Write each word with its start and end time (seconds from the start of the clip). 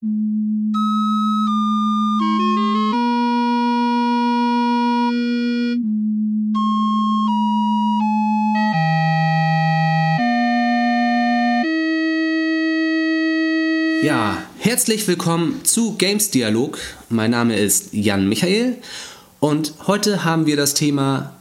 Ja, 0.00 0.10
herzlich 14.60 15.08
willkommen 15.08 15.64
zu 15.64 15.96
Games 15.96 16.30
Dialog. 16.30 16.78
Mein 17.08 17.32
Name 17.32 17.58
ist 17.58 17.92
Jan 17.92 18.28
Michael 18.28 18.76
und 19.40 19.74
heute 19.88 20.22
haben 20.24 20.46
wir 20.46 20.56
das 20.56 20.74
Thema 20.74 21.34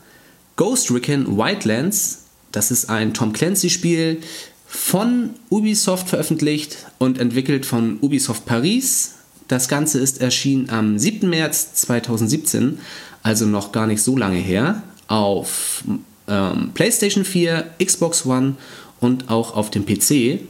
Ghost 0.56 0.90
Recon 0.90 1.38
Wildlands. 1.38 2.24
Das 2.52 2.72
ist 2.72 2.90
ein 2.90 3.14
Tom 3.14 3.34
Clancy-Spiel 3.34 4.24
von 4.68 5.32
Ubisoft 5.50 6.10
veröffentlicht 6.10 6.86
und 7.00 7.20
entwickelt 7.20 7.66
von 7.66 7.98
Ubisoft 8.02 8.46
Paris. 8.46 9.16
Das 9.48 9.70
Ganze 9.70 10.00
ist 10.00 10.22
erschienen 10.22 10.70
am 10.70 11.00
7. 11.00 11.30
März 11.30 11.74
2017, 11.76 12.80
also 13.24 13.46
noch 13.46 13.72
gar 13.72 13.88
nicht 13.88 14.02
so 14.02 14.18
lange 14.18 14.38
her, 14.38 14.84
auf 15.08 15.84
ähm, 16.28 16.72
PlayStation 16.74 17.24
4, 17.24 17.72
Xbox 17.84 18.26
One 18.26 18.56
und 19.00 19.30
auch 19.30 19.56
auf 19.56 19.72
dem 19.72 19.86
PC. 19.86 20.42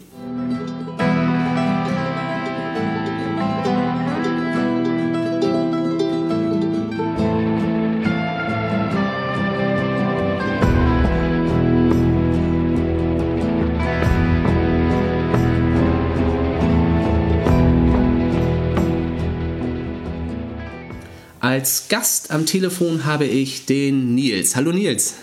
Als 21.57 21.87
Gast 21.89 22.29
am 22.29 22.45
Telefon 22.45 23.05
habe 23.05 23.25
ich 23.25 23.65
den 23.65 24.13
Nils. 24.13 24.55
Hallo 24.55 24.71
Nils. 24.71 25.15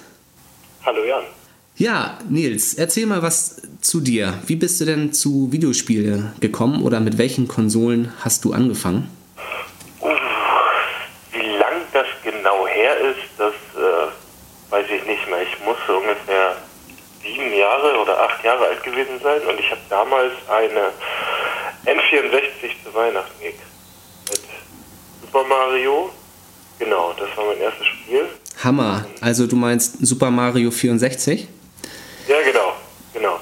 Hallo 0.85 1.05
Jan. 1.05 1.23
Ja, 1.77 2.19
Nils, 2.29 2.75
erzähl 2.75 3.07
mal 3.07 3.23
was 3.23 3.63
zu 3.81 4.01
dir. 4.01 4.35
Wie 4.45 4.57
bist 4.57 4.81
du 4.81 4.85
denn 4.85 5.13
zu 5.13 5.53
Videospielen 5.53 6.33
gekommen 6.41 6.83
oder 6.83 6.99
mit 6.99 7.19
welchen 7.19 7.47
Konsolen 7.47 8.13
hast 8.19 8.45
du 8.45 8.53
angefangen? 8.53 9.09
Uh, 10.01 10.09
wie 11.31 11.57
lang 11.57 11.83
das 11.93 12.09
genau 12.25 12.67
her 12.67 12.97
ist, 12.99 13.31
das 13.39 13.55
äh, 13.77 14.73
weiß 14.73 14.87
ich 14.87 15.07
nicht 15.07 15.31
mehr. 15.31 15.43
Ich 15.43 15.65
muss 15.65 15.79
ungefähr 15.87 16.57
sieben 17.23 17.57
Jahre 17.57 17.97
oder 18.03 18.19
acht 18.19 18.43
Jahre 18.43 18.67
alt 18.67 18.83
gewesen 18.83 19.21
sein 19.23 19.41
und 19.49 19.61
ich 19.61 19.71
habe 19.71 19.83
damals 19.89 20.33
eine 20.49 20.91
N64 21.87 22.85
zu 22.85 22.93
Weihnachten 22.93 23.39
gekriegt. 23.39 23.61
Mit 24.29 24.41
Super 25.23 25.45
Mario, 25.45 26.11
Genau, 26.79 27.15
das 27.19 27.29
war 27.37 27.47
mein 27.47 27.59
erstes 27.59 27.87
Spiel. 27.87 28.27
Hammer. 28.63 29.07
Also 29.21 29.47
du 29.47 29.57
meinst 29.57 30.05
Super 30.07 30.31
Mario 30.31 30.71
64? 30.71 31.47
Ja, 32.29 32.37
genau, 32.45 32.73
genau. 33.13 33.39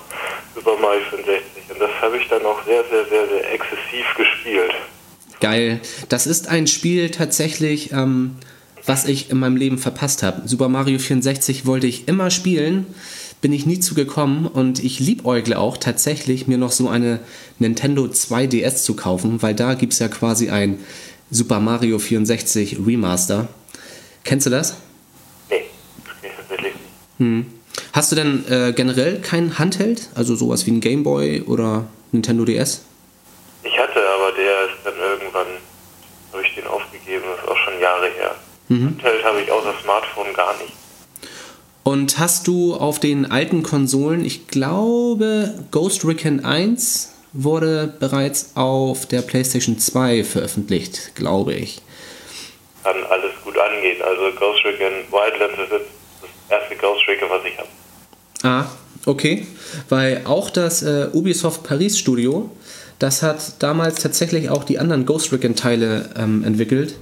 Super 0.55 0.77
Mario 0.81 1.01
64. 1.11 1.43
Und 1.71 1.81
das 1.81 1.91
habe 2.01 2.17
ich 2.19 2.29
dann 2.29 2.45
auch 2.45 2.65
sehr, 2.65 2.85
sehr, 2.91 3.05
sehr, 3.07 3.29
sehr 3.29 3.53
exzessiv 3.53 4.07
gespielt. 4.17 4.73
Geil. 5.41 5.81
Das 6.09 6.27
ist 6.27 6.49
ein 6.49 6.67
Spiel 6.67 7.11
tatsächlich, 7.11 7.93
ähm, 7.93 8.37
was 8.87 9.07
ich 9.07 9.31
in 9.31 9.39
meinem 9.39 9.57
Leben 9.57 9.79
verpasst 9.79 10.23
habe. 10.23 10.47
Super 10.47 10.69
Mario 10.69 10.99
64 10.99 11.67
wollte 11.67 11.87
ich 11.87 12.09
immer 12.09 12.31
spielen, 12.31 12.87
bin 13.41 13.53
ich 13.53 13.67
nie 13.67 13.81
zugekommen 13.81 14.47
und 14.47 14.83
ich 14.83 15.01
liebäugle 15.01 15.59
auch 15.59 15.77
tatsächlich, 15.77 16.47
mir 16.47 16.59
noch 16.59 16.71
so 16.71 16.89
eine 16.89 17.21
Nintendo 17.59 18.05
2DS 18.05 18.85
zu 18.85 18.95
kaufen, 18.95 19.43
weil 19.43 19.55
da 19.55 19.75
gibt 19.75 19.95
es 19.95 19.99
ja 19.99 20.09
quasi 20.09 20.51
ein 20.51 20.79
Super 21.33 21.61
Mario 21.61 21.99
64 21.99 22.77
Remaster. 22.87 23.49
Kennst 24.23 24.45
du 24.45 24.51
das? 24.51 24.77
Nee, 25.49 25.63
ich 26.23 26.31
tatsächlich 26.37 26.75
nicht. 26.75 26.85
Hm. 27.17 27.47
Hast 27.95 28.13
du 28.13 28.17
denn 28.17 28.45
äh, 28.51 28.75
generell 28.75 29.19
kein 29.23 29.59
Handheld? 29.59 30.11
Also 30.15 30.37
sowas 30.37 30.67
wie 30.67 30.73
ein 30.73 30.83
Game 30.83 31.05
Boy 31.05 31.41
oder 31.41 31.87
Nintendo 32.13 32.45
DS? 32.45 32.85
Ich 33.63 33.79
hatte, 33.79 34.01
aber 34.15 34.33
der 34.33 34.67
ist 34.67 34.85
dann 34.85 34.99
irgendwann, 34.99 35.47
habe 36.33 36.43
ich 36.43 36.55
den 36.55 36.67
aufgegeben, 36.67 37.25
das 37.35 37.43
ist 37.43 37.51
auch 37.51 37.59
schon 37.65 37.81
Jahre 37.81 38.09
her. 38.11 38.35
Mhm. 38.69 38.87
Handheld 38.89 39.25
habe 39.25 39.41
ich 39.41 39.51
außer 39.51 39.73
Smartphone 39.83 40.35
gar 40.35 40.53
nicht. 40.59 40.75
Und 41.83 42.19
hast 42.19 42.47
du 42.47 42.75
auf 42.75 43.01
den 43.01 43.31
alten 43.31 43.63
Konsolen, 43.63 44.23
ich 44.23 44.49
glaube 44.49 45.55
Ghost 45.71 46.05
Recon 46.05 46.45
1 46.45 47.12
wurde 47.33 47.93
bereits 47.99 48.53
auf 48.55 49.07
der 49.07 49.23
PlayStation 49.23 49.79
2 49.79 50.25
veröffentlicht, 50.25 51.15
glaube 51.15 51.55
ich. 51.55 51.81
Kann 52.85 52.97
alles 53.09 53.33
gut 53.45 53.57
angehen. 53.59 54.01
Also 54.03 54.37
Ghost 54.39 54.65
Recon 54.65 54.93
Wildlands 55.11 55.59
ist 55.59 55.73
jetzt 55.73 55.91
das 56.49 56.61
erste 56.61 56.77
Ghost 56.77 57.07
Recon, 57.09 57.31
was 57.31 57.45
ich 57.45 57.59
habe. 57.59 57.69
Ah, 58.43 58.67
okay. 59.07 59.47
Weil 59.89 60.23
auch 60.25 60.51
das 60.51 60.83
äh, 60.83 61.09
Ubisoft 61.13 61.63
Paris 61.63 61.99
Studio, 61.99 62.51
das 62.99 63.23
hat 63.23 63.63
damals 63.63 64.03
tatsächlich 64.03 64.51
auch 64.51 64.65
die 64.65 64.79
anderen 64.79 65.07
Ghost 65.07 65.33
Recon 65.33 65.55
Teile 65.55 66.11
ähm, 66.17 66.45
entwickelt. 66.45 66.95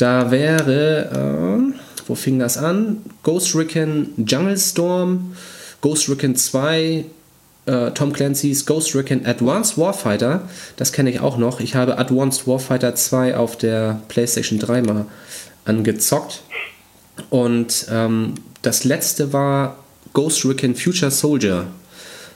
Da 0.00 0.30
wäre, 0.30 1.10
äh, 1.12 2.06
wo 2.06 2.14
fing 2.14 2.38
das 2.38 2.56
an? 2.56 3.04
Ghost 3.22 3.54
Recon 3.54 4.08
Jungle 4.16 4.56
Storm, 4.56 5.36
Ghost 5.82 6.08
Recon 6.08 6.34
2, 6.34 7.04
äh, 7.66 7.90
Tom 7.90 8.14
Clancy's 8.14 8.64
Ghost 8.64 8.96
Recon 8.96 9.26
Advanced 9.26 9.76
Warfighter. 9.76 10.48
Das 10.78 10.92
kenne 10.92 11.10
ich 11.10 11.20
auch 11.20 11.36
noch. 11.36 11.60
Ich 11.60 11.74
habe 11.74 11.98
Advanced 11.98 12.48
Warfighter 12.48 12.94
2 12.94 13.36
auf 13.36 13.58
der 13.58 14.00
PlayStation 14.08 14.58
3 14.58 14.80
mal 14.80 15.04
angezockt. 15.66 16.44
Und 17.28 17.86
ähm, 17.90 18.36
das 18.62 18.84
letzte 18.84 19.34
war 19.34 19.84
Ghost 20.14 20.46
Recon 20.46 20.76
Future 20.76 21.10
Soldier 21.10 21.66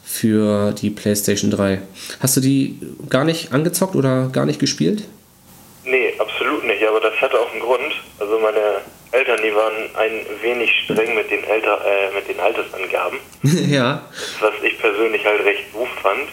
für 0.04 0.72
die 0.72 0.90
PlayStation 0.90 1.50
3. 1.50 1.80
Hast 2.20 2.36
du 2.36 2.42
die 2.42 2.78
gar 3.08 3.24
nicht 3.24 3.54
angezockt 3.54 3.96
oder 3.96 4.28
gar 4.28 4.44
nicht 4.44 4.60
gespielt? 4.60 5.04
Nee, 5.86 6.12
absolut 6.18 6.64
nicht, 6.66 6.82
aber 6.86 7.00
das 7.00 7.13
hatte 7.24 7.40
auch 7.40 7.50
einen 7.50 7.60
Grund. 7.60 7.92
Also 8.20 8.38
meine 8.38 8.82
Eltern, 9.10 9.40
die 9.42 9.54
waren 9.54 9.74
ein 9.96 10.26
wenig 10.42 10.70
streng 10.84 11.14
mit 11.14 11.30
den, 11.30 11.42
Elter, 11.44 11.80
äh, 11.84 12.14
mit 12.14 12.28
den 12.28 12.38
Altersangaben. 12.38 13.18
ja. 13.70 14.02
Was 14.40 14.52
ich 14.62 14.78
persönlich 14.78 15.24
halt 15.24 15.44
recht 15.44 15.74
doof 15.74 15.88
fand. 16.02 16.28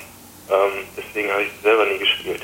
Ähm, 0.50 0.86
deswegen 0.98 1.32
habe 1.32 1.44
ich 1.44 1.50
selber 1.64 1.86
nie 1.86 1.98
gespielt. 1.98 2.42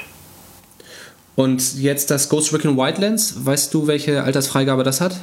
Und 1.35 1.75
jetzt 1.75 2.09
das 2.09 2.29
Ghost 2.29 2.53
Recon 2.53 2.77
Wildlands, 2.77 3.45
weißt 3.45 3.73
du, 3.73 3.85
welche 3.85 4.23
Altersfreigabe 4.23 4.83
das 4.83 5.01
hat? 5.01 5.15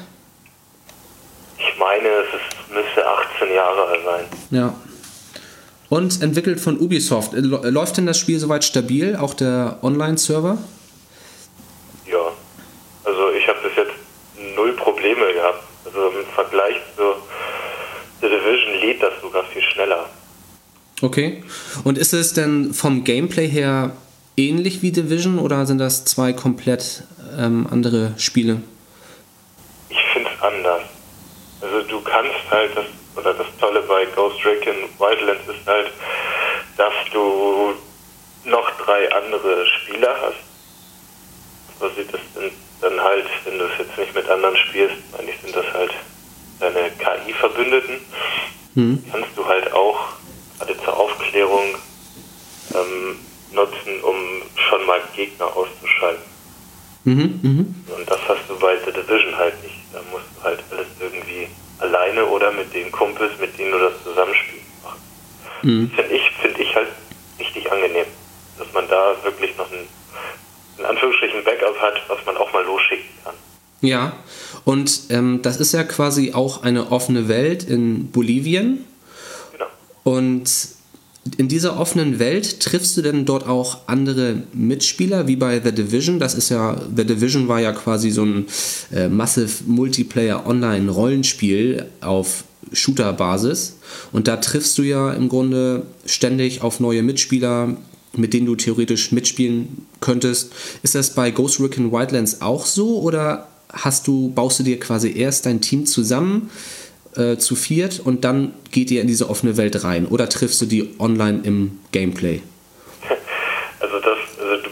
Ich 1.58 1.78
meine, 1.78 2.08
es 2.08 2.28
ist, 2.28 2.72
müsste 2.72 3.06
18 3.06 3.52
Jahre 3.52 3.86
alt 3.86 4.00
sein. 4.04 4.24
Ja. 4.50 4.74
Und 5.88 6.22
entwickelt 6.22 6.60
von 6.60 6.78
Ubisoft. 6.78 7.32
Läuft 7.34 7.96
denn 7.96 8.06
das 8.06 8.18
Spiel 8.18 8.38
soweit 8.38 8.64
stabil, 8.64 9.16
auch 9.16 9.34
der 9.34 9.78
Online-Server? 9.82 10.58
Probleme 15.04 15.32
gehabt. 15.32 15.62
Also 15.84 16.08
im 16.08 16.23
Vergleich 16.34 16.76
zu 16.96 17.14
The 18.20 18.28
Division 18.28 18.80
lädt 18.80 19.02
das 19.02 19.12
sogar 19.20 19.44
viel 19.44 19.62
schneller. 19.62 20.08
Okay. 21.02 21.44
Und 21.84 21.98
ist 21.98 22.12
es 22.12 22.32
denn 22.32 22.72
vom 22.72 23.04
Gameplay 23.04 23.48
her 23.48 23.92
ähnlich 24.36 24.82
wie 24.82 24.92
Division 24.92 25.38
oder 25.38 25.66
sind 25.66 25.78
das 25.78 26.04
zwei 26.04 26.32
komplett 26.32 27.04
ähm, 27.38 27.66
andere 27.70 28.14
Spiele? 28.16 28.62
Ich 29.88 30.00
finde 30.12 30.30
es 30.34 30.42
anders. 30.42 30.82
Also 31.60 31.82
du 31.82 32.00
kannst 32.00 32.50
halt 32.50 32.76
das, 32.76 32.86
oder 33.16 33.34
das 33.34 33.46
Tolle 33.58 33.82
bei 33.82 34.06
Ghost 34.06 34.44
Recon 34.44 34.74
Wildlands 34.98 35.48
ist 35.48 35.66
halt, 35.66 35.90
dass 36.76 36.92
du 37.12 37.74
noch 38.44 38.70
drei 38.84 39.10
andere 39.12 39.66
Spieler 39.66 40.14
hast. 40.20 41.80
Also 41.80 42.02
das 42.10 42.20
sind 42.34 42.52
dann 42.80 43.00
halt, 43.00 43.26
wenn 43.44 43.58
du 43.58 43.64
es 43.64 43.78
jetzt 43.78 43.98
nicht 43.98 44.14
mit 44.14 44.28
anderen 44.28 44.56
spielst, 44.56 44.96
eigentlich 45.18 45.40
sind 45.42 45.56
das 45.56 45.66
halt 45.72 45.92
deine 46.70 46.90
KI-Verbündeten, 46.90 48.00
mhm. 48.74 49.04
kannst 49.10 49.36
du 49.36 49.46
halt 49.46 49.72
auch 49.72 50.08
gerade 50.58 50.76
zur 50.82 50.96
Aufklärung 50.96 51.74
ähm, 52.74 53.18
nutzen, 53.52 54.00
um 54.02 54.42
schon 54.56 54.86
mal 54.86 55.00
Gegner 55.14 55.46
auszuschalten. 55.56 56.22
Mhm, 57.04 57.40
mh. 57.42 57.94
Und 57.96 58.10
das 58.10 58.20
hast 58.28 58.48
du 58.48 58.58
bei 58.58 58.78
The 58.78 58.92
Division 58.92 59.36
halt 59.36 59.62
nicht. 59.62 59.76
Da 59.92 60.00
musst 60.10 60.24
du 60.36 60.42
halt 60.42 60.60
alles 60.70 60.86
irgendwie 61.00 61.48
alleine 61.78 62.24
oder 62.26 62.50
mit 62.52 62.72
den 62.72 62.90
Kumpels, 62.90 63.32
mit 63.38 63.58
denen 63.58 63.72
du 63.72 63.78
das 63.78 64.02
zusammenspielst, 64.02 64.64
machen. 64.82 65.00
mhm. 65.62 65.90
finde 65.90 66.14
ich, 66.14 66.30
find 66.40 66.58
ich 66.58 66.74
halt 66.74 66.88
richtig 67.38 67.70
angenehm, 67.70 68.06
dass 68.58 68.72
man 68.72 68.88
da 68.88 69.14
wirklich 69.22 69.56
noch 69.58 69.70
ein, 69.70 69.86
in 70.78 70.84
Anführungsstrichen, 70.84 71.44
Backup 71.44 71.78
hat, 71.80 72.00
was 72.08 72.24
man 72.24 72.36
auch 72.38 72.52
mal 72.52 72.64
losschicken. 72.64 73.13
Ja, 73.84 74.14
und 74.64 75.00
ähm, 75.10 75.40
das 75.42 75.58
ist 75.58 75.72
ja 75.72 75.84
quasi 75.84 76.32
auch 76.32 76.62
eine 76.62 76.90
offene 76.90 77.28
Welt 77.28 77.64
in 77.64 78.10
Bolivien. 78.10 78.78
Genau. 79.52 79.66
Und 80.04 80.50
in 81.38 81.48
dieser 81.48 81.78
offenen 81.78 82.18
Welt 82.18 82.60
triffst 82.60 82.96
du 82.96 83.02
denn 83.02 83.24
dort 83.24 83.46
auch 83.46 83.78
andere 83.86 84.42
Mitspieler, 84.52 85.26
wie 85.26 85.36
bei 85.36 85.60
The 85.60 85.72
Division? 85.72 86.18
Das 86.18 86.34
ist 86.34 86.50
ja, 86.50 86.80
The 86.94 87.04
Division 87.04 87.48
war 87.48 87.60
ja 87.60 87.72
quasi 87.72 88.10
so 88.10 88.24
ein 88.24 88.46
äh, 88.92 89.08
Massive 89.08 89.64
Multiplayer 89.66 90.46
Online 90.46 90.90
Rollenspiel 90.90 91.86
auf 92.00 92.44
Shooter-Basis. 92.72 93.76
Und 94.12 94.28
da 94.28 94.36
triffst 94.36 94.76
du 94.78 94.82
ja 94.82 95.12
im 95.12 95.28
Grunde 95.28 95.82
ständig 96.06 96.62
auf 96.62 96.80
neue 96.80 97.02
Mitspieler, 97.02 97.76
mit 98.16 98.32
denen 98.32 98.46
du 98.46 98.54
theoretisch 98.54 99.12
mitspielen 99.12 99.86
könntest. 100.00 100.52
Ist 100.82 100.94
das 100.94 101.14
bei 101.14 101.30
Ghost 101.30 101.60
Recon 101.60 101.90
Wildlands 101.90 102.40
auch 102.40 102.66
so 102.66 103.00
oder 103.00 103.48
hast 103.74 104.06
du, 104.06 104.30
baust 104.34 104.58
du 104.58 104.62
dir 104.62 104.78
quasi 104.80 105.16
erst 105.18 105.46
dein 105.46 105.60
Team 105.60 105.86
zusammen? 105.86 106.50
äh, 107.16 107.36
zu 107.36 107.54
viert 107.56 108.00
und 108.04 108.24
dann 108.24 108.54
geht 108.70 108.90
ihr 108.90 109.00
in 109.00 109.06
diese 109.06 109.28
offene 109.30 109.56
Welt 109.56 109.84
rein 109.84 110.06
oder 110.06 110.28
triffst 110.28 110.60
du 110.60 110.66
die 110.66 110.94
online 110.98 111.40
im 111.44 111.80
Gameplay? 111.92 112.40
Also 113.80 113.98
das, 114.00 114.16
also 114.40 114.62
du 114.62 114.70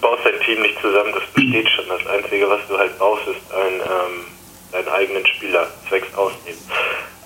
baust 0.00 0.24
dein 0.24 0.38
Team 0.44 0.62
nicht 0.62 0.80
zusammen, 0.80 1.12
das 1.12 1.24
besteht 1.34 1.68
schon. 1.70 1.86
Das 1.88 2.06
Einzige, 2.06 2.48
was 2.48 2.60
du 2.68 2.78
halt 2.78 2.96
brauchst, 2.98 3.26
ist 3.26 3.52
ein, 3.52 3.74
ähm, 3.80 4.26
deinen 4.70 4.88
eigenen 4.88 5.26
Spieler 5.26 5.66
zwecks 5.88 6.06
Ausnehmen. 6.14 6.60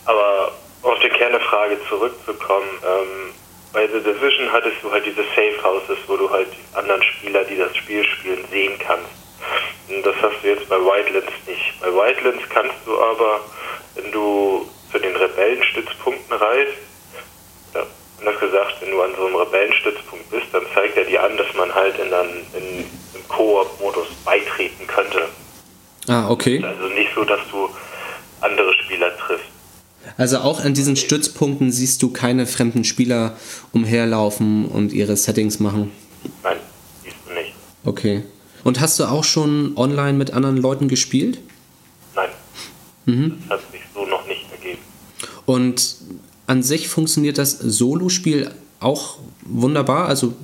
Aber 0.07 0.53
auf 0.81 0.99
die 1.01 1.11
Kernefrage 1.11 1.77
zurückzukommen, 1.87 2.69
ähm, 2.83 3.35
bei 3.75 3.87
The 3.87 4.01
Division 4.01 4.51
hattest 4.51 4.77
du 4.83 4.91
halt 4.91 5.05
diese 5.05 5.23
Safe 5.37 5.63
Houses, 5.63 5.99
wo 6.07 6.17
du 6.17 6.31
halt 6.31 6.49
die 6.51 6.77
anderen 6.79 7.03
Spieler, 7.03 7.45
die 7.45 7.59
das 7.59 7.77
Spiel 7.77 8.03
spielen, 8.05 8.43
sehen 8.51 8.73
kannst. 8.79 9.11
Und 9.89 10.05
das 10.05 10.17
hast 10.21 10.43
du 10.43 10.49
jetzt 10.49 10.69
bei 10.69 10.77
Wildlands 10.77 11.33
nicht. 11.47 11.81
Bei 11.81 11.87
Wildlands 11.89 12.43
kannst 12.49 12.77
du 12.85 12.99
aber 12.99 13.41
wenn 13.95 14.13
du 14.13 14.67
zu 14.93 14.99
den 14.99 15.15
Rebellenstützpunkten 15.17 16.37
reist, 16.37 16.79
ja, 17.75 17.87
anders 18.21 18.41
gesagt, 18.41 18.77
wenn 18.81 18.91
du 18.91 19.03
an 19.03 19.11
so 19.17 19.27
einem 19.27 19.37
Rebellenstützpunkt 19.37 20.31
bist, 20.31 20.47
dann 20.53 20.63
zeigt 20.75 20.97
er 20.97 21.05
dir 21.05 21.23
an, 21.23 21.37
dass 21.37 21.53
man 21.55 21.75
halt 21.75 21.99
in, 21.99 22.11
dann, 22.11 22.29
in, 22.57 22.81
im 23.15 23.29
Koop-Modus 23.29 24.09
beitreten 24.25 24.87
könnte. 24.87 25.29
Ah, 26.07 26.31
okay. 26.31 26.63
Also 26.65 26.87
nicht 26.95 27.11
so, 27.15 27.25
dass 27.25 27.41
du 27.51 27.69
andere 28.41 28.73
Spieler 28.85 29.17
triffst. 29.19 29.47
Also 30.17 30.39
auch 30.39 30.61
an 30.61 30.75
diesen 30.75 30.97
Stützpunkten 30.97 31.71
siehst 31.71 32.03
du 32.03 32.13
keine 32.13 32.47
fremden 32.47 32.85
Spieler 32.85 33.37
umherlaufen 33.73 34.67
und 34.67 34.93
ihre 34.93 35.17
Settings 35.17 35.61
machen? 35.61 35.93
Nein, 36.43 36.57
siehst 37.03 37.17
du 37.27 37.35
nicht. 37.35 37.53
Okay. 37.85 38.23
Und 38.69 38.81
hast 38.81 39.01
du 39.01 39.05
auch 39.05 39.25
schon 39.25 39.73
online 39.77 40.19
mit 40.19 40.35
anderen 40.35 40.59
Leuten 40.59 40.89
gespielt? 40.89 41.39
Nein. 42.15 42.29
Mhm. 43.07 43.39
Das 43.49 43.61
hat 43.61 43.73
sich 43.73 43.81
so 43.95 44.05
noch 44.05 44.27
nicht 44.27 44.45
ergeben. 44.53 44.81
Und 45.47 45.97
an 46.47 46.63
sich 46.63 46.87
funktioniert 46.87 47.39
das 47.39 47.59
Solo-Spiel 47.59 48.51
auch 48.79 49.21
wunderbar. 49.47 50.07
Also 50.09 50.35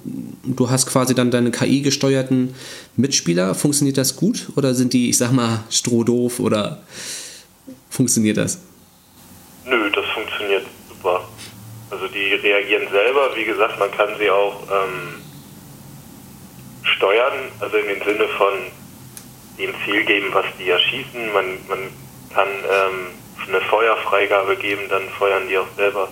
du 0.42 0.70
hast 0.70 0.86
quasi 0.86 1.14
dann 1.14 1.30
deine 1.30 1.50
KI-gesteuerten 1.50 2.54
Mitspieler. 2.96 3.54
Funktioniert 3.54 3.98
das 3.98 4.16
gut 4.16 4.48
oder 4.56 4.74
sind 4.74 4.94
die, 4.94 5.10
ich 5.10 5.18
sag 5.18 5.32
mal, 5.32 5.62
strohdoof 5.68 6.40
oder 6.40 6.82
funktioniert 7.90 8.38
das? 8.38 8.62
Nö, 9.66 9.90
das 9.90 10.06
funktioniert 10.14 10.64
super. 10.88 11.28
Also 11.90 12.08
die 12.08 12.32
reagieren 12.32 12.88
selber. 12.90 13.36
Wie 13.36 13.44
gesagt, 13.44 13.78
man 13.78 13.90
kann 13.90 14.08
sie 14.18 14.30
auch 14.30 14.62
ähm, 14.62 15.24
steuern, 17.04 17.50
also 17.60 17.76
in 17.76 17.86
dem 17.86 18.02
Sinne 18.02 18.28
von 18.38 18.54
dem 19.58 19.74
Ziel 19.84 20.04
geben, 20.04 20.28
was 20.32 20.46
die 20.58 20.70
erschießen. 20.70 21.32
Man, 21.32 21.58
man 21.68 21.78
kann 22.32 22.48
ähm, 22.48 23.46
eine 23.46 23.60
Feuerfreigabe 23.60 24.56
geben, 24.56 24.82
dann 24.88 25.02
feuern 25.18 25.42
die 25.48 25.58
auch 25.58 25.66
selber. 25.76 26.08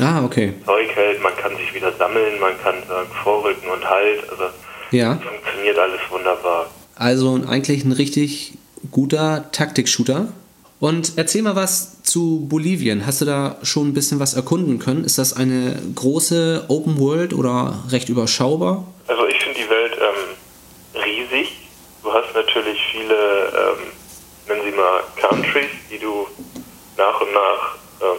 Ah, 0.00 0.24
okay. 0.24 0.54
Zeug 0.66 0.88
hält, 0.94 1.22
man 1.22 1.36
kann 1.36 1.56
sich 1.56 1.72
wieder 1.74 1.92
sammeln, 1.92 2.40
man 2.40 2.60
kann 2.60 2.74
sagen 2.88 3.08
Vorrücken 3.22 3.70
und 3.70 3.88
Halt. 3.88 4.28
Also 4.30 4.44
ja. 4.90 5.16
funktioniert 5.18 5.78
alles 5.78 6.00
wunderbar. 6.10 6.66
Also 6.96 7.40
eigentlich 7.46 7.84
ein 7.84 7.92
richtig 7.92 8.58
guter 8.90 9.50
Taktik-Shooter. 9.52 10.28
Und 10.80 11.12
erzähl 11.14 11.42
mal 11.42 11.54
was 11.54 12.02
zu 12.02 12.46
Bolivien. 12.48 13.06
Hast 13.06 13.20
du 13.20 13.24
da 13.24 13.56
schon 13.62 13.88
ein 13.88 13.94
bisschen 13.94 14.18
was 14.18 14.34
erkunden 14.34 14.80
können? 14.80 15.04
Ist 15.04 15.16
das 15.18 15.32
eine 15.32 15.80
große 15.94 16.64
Open 16.66 16.98
World 16.98 17.32
oder 17.34 17.84
recht 17.90 18.08
überschaubar? 18.08 18.84
Also 19.06 19.24
ich 19.28 19.38
finde 19.38 19.60
die 19.60 19.70
Welt 19.70 19.92
ähm, 20.00 21.00
riesig. 21.00 21.52
Du 22.02 22.12
hast 22.12 22.34
natürlich 22.34 22.78
viele 22.92 23.14
ähm, 23.14 23.92
nennen 24.46 24.62
Sie 24.64 24.76
mal 24.76 25.02
Countries, 25.18 25.70
die 25.90 25.98
du 25.98 26.28
nach 26.96 27.20
und 27.20 27.32
nach 27.32 27.76
ähm, 28.02 28.18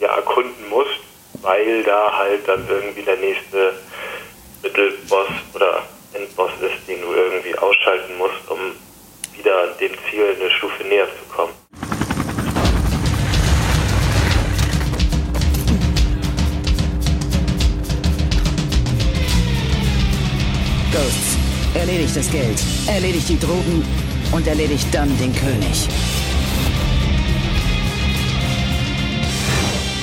ja, 0.00 0.16
erkunden 0.16 0.68
musst, 0.68 1.00
weil 1.42 1.82
da 1.84 2.12
halt 2.18 2.46
dann 2.46 2.66
irgendwie 2.68 3.02
der 3.02 3.16
nächste 3.16 3.74
Mittelboss 4.62 5.28
oder 5.54 5.82
Endboss 6.12 6.50
ist, 6.60 6.88
den 6.88 7.00
du 7.00 7.12
irgendwie 7.12 7.56
ausschalten 7.56 8.18
musst, 8.18 8.48
um 8.48 8.58
wieder 9.34 9.68
dem 9.80 9.92
Ziel 10.10 10.36
eine 10.38 10.50
Stufe 10.50 10.82
näher 10.84 11.06
zu 11.06 11.34
kommen. 11.34 11.52
Ghosts, 20.92 21.45
erledigt 21.76 22.16
das 22.16 22.30
Geld, 22.30 22.58
erledigt 22.88 23.28
die 23.28 23.38
Drogen 23.38 23.84
und 24.32 24.46
erledigt 24.46 24.86
dann 24.92 25.08
den 25.18 25.34
König. 25.34 25.88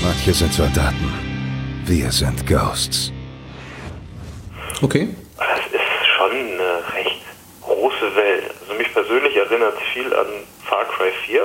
Manche 0.02 0.34
sind 0.34 0.54
Soldaten. 0.54 1.12
Wir 1.86 2.12
sind 2.12 2.46
Ghosts. 2.46 3.12
Okay. 4.82 5.10
Das 5.38 5.60
ist 5.72 6.08
schon 6.16 6.32
eine 6.32 6.84
recht 6.94 7.22
große 7.62 8.16
Welt. 8.16 8.52
Also 8.62 8.74
mich 8.76 8.94
persönlich 8.94 9.36
erinnert 9.36 9.74
es 9.76 9.94
viel 9.94 10.14
an 10.14 10.28
Far 10.64 10.86
Cry 10.86 11.12
4. 11.26 11.44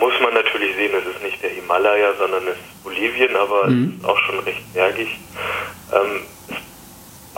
Muss 0.00 0.14
man 0.22 0.34
natürlich 0.34 0.74
sehen, 0.76 0.92
es 0.94 1.14
ist 1.14 1.22
nicht 1.22 1.42
der 1.42 1.50
Himalaya, 1.50 2.12
sondern 2.18 2.42
es 2.44 2.54
ist 2.54 2.82
Bolivien, 2.84 3.36
aber 3.36 3.68
mhm. 3.68 3.94
es 3.94 4.02
ist 4.02 4.08
auch 4.08 4.18
schon 4.18 4.38
recht 4.40 4.72
bergig. 4.74 5.08
Ähm, 5.92 6.22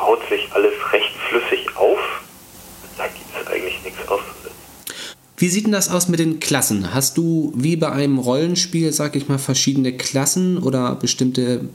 baut 0.00 0.20
sich 0.28 0.48
alles 0.52 0.72
recht 0.92 1.12
flüssig 1.28 1.76
auf. 1.76 1.98
Da 2.96 3.06
gibt 3.06 3.26
es 3.40 3.46
eigentlich 3.46 3.82
nichts 3.84 4.00
auszusetzen. 4.08 4.56
Wie 5.36 5.48
sieht 5.48 5.66
denn 5.66 5.72
das 5.72 5.90
aus 5.90 6.08
mit 6.08 6.18
den 6.18 6.40
Klassen? 6.40 6.92
Hast 6.94 7.16
du 7.16 7.52
wie 7.54 7.76
bei 7.76 7.90
einem 7.90 8.18
Rollenspiel, 8.18 8.92
sag 8.92 9.14
ich 9.14 9.28
mal, 9.28 9.38
verschiedene 9.38 9.96
Klassen 9.96 10.58
oder 10.58 10.94
bestimmte 10.96 11.68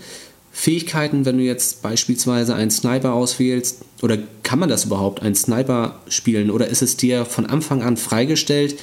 Fähigkeiten, 0.52 1.26
wenn 1.26 1.38
du 1.38 1.44
jetzt 1.44 1.82
beispielsweise 1.82 2.56
einen 2.56 2.72
Sniper 2.72 3.14
auswählst? 3.14 3.84
Oder 4.02 4.18
kann 4.44 4.60
man 4.60 4.70
das 4.70 4.86
überhaupt, 4.86 5.22
einen 5.22 5.36
Sniper 5.36 6.00
spielen? 6.08 6.52
Oder 6.52 6.68
ist 6.68 6.82
es 6.82 6.98
dir 6.98 7.26
von 7.26 7.46
Anfang 7.46 7.82
an 7.84 7.98
freigestellt, 7.98 8.80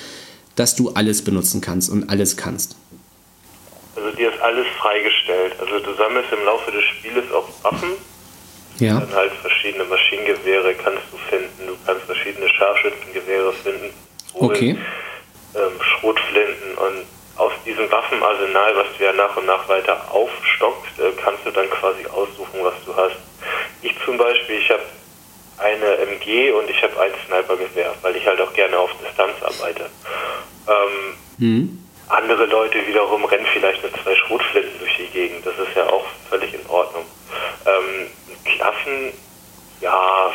dass 0.57 0.77
du 0.77 0.91
alles 0.91 1.23
benutzen 1.23 1.61
kannst 1.61 1.91
und 1.91 2.11
alles 2.11 2.37
kannst? 2.37 2.77
Also 3.97 4.11
dir 4.17 4.33
ist 4.33 4.41
alles 4.41 4.67
freigestellt. 4.79 5.55
Also 5.61 5.79
du 5.79 5.95
sammelst 5.95 6.33
im 6.33 6.45
Laufe 6.45 6.71
des 6.71 6.85
Spieles 6.85 7.25
auch 7.33 7.49
Waffen. 7.63 7.91
Ja. 8.79 9.01
Dann 9.01 9.15
halt 9.15 9.33
verschiedene 9.41 9.85
Maschinengewehre 9.85 10.75
kannst 10.75 11.03
du 11.13 11.19
finden. 11.29 11.67
Du 11.67 11.77
kannst 11.87 12.05
verschiedene 12.05 12.49
Scharfschützengewehre 12.49 13.53
finden. 13.53 13.91
Okay. 14.35 14.77
Ähm, 15.55 15.81
Schrotflinten 15.81 16.75
und 16.79 17.07
aus 17.37 17.53
diesem 17.65 17.91
Waffenarsenal, 17.91 18.77
was 18.77 18.87
du 18.97 19.05
ja 19.05 19.13
nach 19.13 19.37
und 19.37 19.47
nach 19.47 19.69
weiter 19.69 20.01
aufstockst, 20.13 20.99
äh, 20.99 21.13
kannst 21.23 21.45
du 21.45 21.51
dann 21.51 21.69
quasi 21.71 22.07
aussuchen, 22.07 22.61
was 22.63 22.75
du 22.85 22.95
hast. 22.95 23.17
Ich 23.83 23.95
zum 24.05 24.17
Beispiel, 24.17 24.59
ich 24.59 24.71
habe 24.71 24.83
eine 25.59 25.97
MG 25.99 26.53
und 26.53 26.69
ich 26.69 26.83
habe 26.83 26.99
ein 27.01 27.13
Snipergewehr, 27.27 27.95
weil 28.03 28.17
ich 28.17 28.27
halt 28.27 28.41
auch 28.41 28.53
gerne 28.53 28.79
auf 28.79 28.91
Distanz 29.05 29.35
arbeite. 29.43 29.91
Ähm, 30.69 31.17
mhm. 31.39 31.79
Andere 32.09 32.47
Leute 32.47 32.87
wiederum 32.87 33.25
rennen 33.25 33.47
vielleicht 33.53 33.83
mit 33.83 33.93
zwei 34.03 34.15
Schrotflinten 34.15 34.79
durch 34.79 34.97
die 34.97 35.07
Gegend. 35.07 35.47
Das 35.47 35.55
ist 35.55 35.75
ja 35.75 35.89
auch 35.89 36.05
völlig 36.29 36.53
in 36.53 36.67
Ordnung. 36.69 37.05
Ähm, 37.65 38.09
Klassen, 38.63 39.13
ja, 39.81 40.33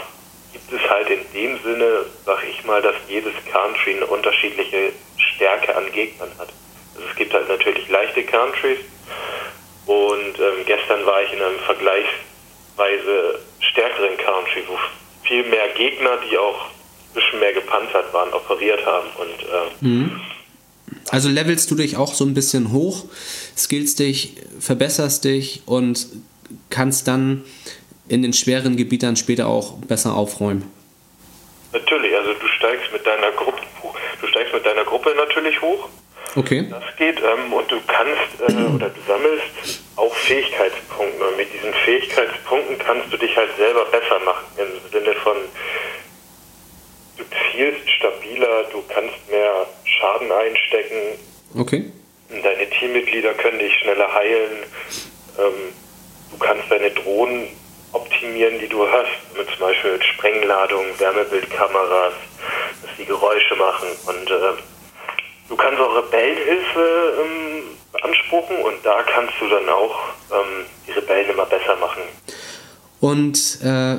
gibt 0.52 0.74
es 0.74 0.90
halt 0.90 1.10
in 1.10 1.20
dem 1.34 1.64
Sinne, 1.64 2.06
sag 2.26 2.40
ich 2.50 2.64
mal, 2.66 2.82
dass 2.82 2.96
jedes 3.08 3.34
Country 3.50 3.96
eine 3.96 4.06
unterschiedliche 4.06 4.92
Stärke 5.18 5.76
an 5.76 5.90
Gegnern 5.94 6.32
hat. 6.38 6.50
Also 6.96 7.08
es 7.10 7.16
gibt 7.16 7.34
halt 7.34 7.48
natürlich 7.48 7.88
leichte 7.88 8.24
Countries 8.24 8.80
und 9.86 10.40
ähm, 10.40 10.66
gestern 10.66 11.06
war 11.06 11.24
ich 11.24 11.32
in 11.32 11.42
einem 11.42 11.60
vergleichsweise 11.60 13.40
stärkeren 13.60 14.18
Country, 14.18 14.64
wo 14.68 14.78
viel 15.24 15.44
mehr 15.44 15.70
Gegner, 15.70 16.18
die 16.30 16.38
auch 16.38 16.66
ein 16.66 17.14
bisschen 17.14 17.40
mehr 17.40 17.54
gepanzert 17.54 18.12
waren, 18.14 18.34
operiert 18.34 18.86
haben 18.86 19.08
und 19.20 19.44
äh, 19.44 19.86
mhm. 19.86 20.22
Also 21.10 21.30
levelst 21.30 21.72
du 21.72 21.76
dich 21.76 21.96
auch 21.96 22.14
so 22.14 22.26
ein 22.26 22.34
bisschen 22.34 22.74
hoch, 22.74 23.06
skillst 23.56 24.00
dich, 24.00 24.34
verbesserst 24.60 25.24
dich 25.24 25.62
und 25.66 26.08
kannst 26.70 27.08
dann 27.08 27.46
in 28.10 28.22
den 28.22 28.34
schweren 28.34 28.78
Gebieten 28.78 29.16
später 29.16 29.48
auch 29.48 29.74
besser 29.88 30.16
aufräumen. 30.16 30.72
Natürlich, 31.74 32.16
also 32.16 32.34
du 32.34 32.48
steigst 32.48 32.92
mit 32.94 33.06
deiner 33.06 33.32
Gruppe, 33.32 33.62
du 34.22 34.28
steigst 34.28 34.54
mit 34.54 34.66
deiner 34.66 34.84
Gruppe 34.84 35.14
natürlich 35.18 35.62
hoch. 35.62 35.90
Okay. 36.36 36.68
Das 36.70 36.84
geht 36.98 37.20
ähm, 37.20 37.54
und 37.54 37.72
du 37.72 37.78
kannst 37.88 38.40
äh, 38.42 38.76
oder 38.76 38.90
du 38.90 39.02
sammelst 39.08 39.82
auch 39.96 40.14
Fähigkeitspunkte. 40.14 41.28
Und 41.28 41.38
mit 41.38 41.52
diesen 41.54 41.74
Fähigkeitspunkten 41.74 42.78
kannst 42.78 43.12
du 43.12 43.18
dich 43.18 43.36
halt 43.36 43.50
selber 43.58 43.86
besser 43.86 44.20
machen. 44.20 44.46
Im 44.58 44.92
Sinne 44.92 45.14
von, 45.16 45.38
du 47.18 47.24
zielst 47.52 47.90
stabiler, 47.90 48.66
du 48.72 48.84
kannst 48.88 49.16
mehr 49.30 49.66
Schaden 49.84 50.32
einstecken. 50.32 51.20
Okay. 51.58 51.86
Deine 52.30 52.70
Teammitglieder 52.70 53.34
können 53.34 53.60
dich 53.60 53.74
schneller 53.80 54.14
heilen. 54.14 54.64
Ähm, 55.40 55.74
du 56.32 56.38
kannst 56.38 56.70
deine 56.70 56.92
Drohnen 56.92 57.48
optimieren, 58.38 58.60
die 58.60 58.68
du 58.68 58.86
hast, 58.88 59.38
mit 59.38 59.48
zum 59.50 59.60
Beispiel 59.60 60.02
Sprengladungen, 60.02 61.00
Wärmebildkameras, 61.00 62.14
dass 62.82 62.92
die 62.98 63.06
Geräusche 63.06 63.56
machen 63.56 63.88
und 64.06 64.30
äh, 64.30 64.54
du 65.50 65.56
kannst 65.56 65.80
auch 65.80 65.96
Rebellenhilfe 65.96 67.14
ähm, 67.22 67.64
beanspruchen 67.92 68.58
und 68.58 68.76
da 68.84 69.04
kannst 69.04 69.34
du 69.40 69.50
dann 69.50 69.68
auch 69.70 69.96
ähm, 70.32 70.66
die 70.88 70.92
Rebellen 70.92 71.32
immer 71.32 71.46
besser 71.46 71.76
machen. 71.78 72.02
Und 73.00 73.60
äh, 73.64 73.98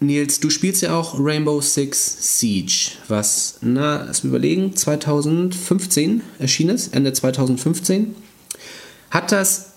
Nils, 0.00 0.40
du 0.40 0.50
spielst 0.50 0.82
ja 0.82 0.98
auch 0.98 1.14
Rainbow 1.18 1.60
Six 1.60 2.38
Siege, 2.40 2.92
was, 3.08 3.58
na, 3.62 4.04
lass 4.06 4.24
mich 4.24 4.30
überlegen, 4.30 4.76
2015 4.76 6.22
erschienen 6.38 6.74
ist, 6.74 6.94
Ende 6.94 7.12
2015. 7.12 8.14
Hat 9.10 9.32
das 9.32 9.75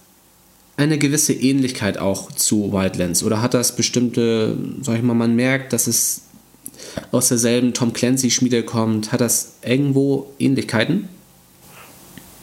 eine 0.80 0.98
gewisse 0.98 1.34
Ähnlichkeit 1.34 1.98
auch 1.98 2.32
zu 2.32 2.72
Wildlands? 2.72 3.24
Oder 3.24 3.42
hat 3.42 3.54
das 3.54 3.76
bestimmte, 3.76 4.56
sag 4.82 4.96
ich 4.96 5.02
mal, 5.02 5.14
man 5.14 5.36
merkt, 5.36 5.74
dass 5.74 5.88
es 5.88 6.22
aus 7.12 7.28
derselben 7.28 7.74
Tom 7.74 7.92
Clancy-Schmiede 7.92 8.64
kommt? 8.64 9.12
Hat 9.12 9.20
das 9.20 9.58
irgendwo 9.62 10.32
Ähnlichkeiten? 10.40 11.10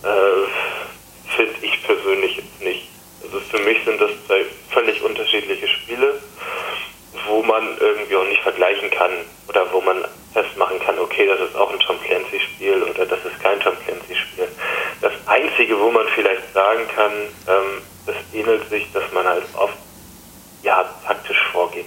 Äh, 0.03 0.09
Finde 1.35 1.55
ich 1.63 1.83
persönlich 1.83 2.37
jetzt 2.37 2.63
nicht. 2.63 2.89
Also 3.25 3.41
für 3.41 3.59
mich 3.61 3.79
sind 3.87 3.99
das 4.01 4.11
zwei 4.27 4.45
völlig 4.69 5.03
unterschiedliche 5.03 5.67
Spiele, 5.67 6.21
wo 7.27 7.43
man 7.43 7.65
irgendwie 7.81 8.17
auch 8.17 8.29
nicht 8.29 8.43
vergleichen 8.43 8.91
kann 8.91 9.13
oder 9.49 9.67
wo 9.73 9.81
man 9.81 10.05
festmachen 10.35 10.79
kann, 10.81 10.99
okay, 10.99 11.27
das 11.27 11.41
ist 11.41 11.57
auch 11.57 11.73
ein 11.73 11.81
Tom 11.81 11.97
Clancy-Spiel 12.03 12.83
oder 12.83 13.07
das 13.07 13.21
ist 13.25 13.41
kein 13.41 13.59
Tom 13.61 13.73
Clancy-Spiel. 13.87 14.49
Das 15.01 15.13
Einzige, 15.25 15.81
wo 15.81 15.91
man 15.91 16.07
vielleicht 16.15 16.53
sagen 16.53 16.87
kann, 16.95 17.13
ähm, 17.49 17.83
das 18.07 18.17
ähnelt 18.33 18.69
sich, 18.71 18.91
dass 18.93 19.05
man 19.13 19.27
halt 19.27 19.45
oft 19.55 19.77
ja, 20.63 20.89
taktisch 21.07 21.43
vorgeht. 21.53 21.87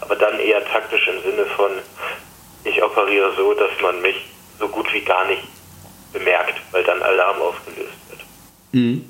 Aber 0.00 0.16
dann 0.16 0.38
eher 0.38 0.64
taktisch 0.64 1.08
im 1.08 1.22
Sinne 1.22 1.44
von, 1.56 1.70
ich 2.64 2.82
operiere 2.82 3.34
so, 3.36 3.54
dass 3.54 3.70
man 3.82 4.00
mich 4.00 4.16
so 4.58 4.68
gut 4.68 4.92
wie 4.92 5.02
gar 5.02 5.26
nicht 5.26 5.42
bemerkt, 6.12 6.60
weil 6.70 6.84
dann 6.84 7.02
Alarm 7.02 7.40
ausgelöst 7.42 7.96
wird. 8.08 8.20
Mhm. 8.76 9.04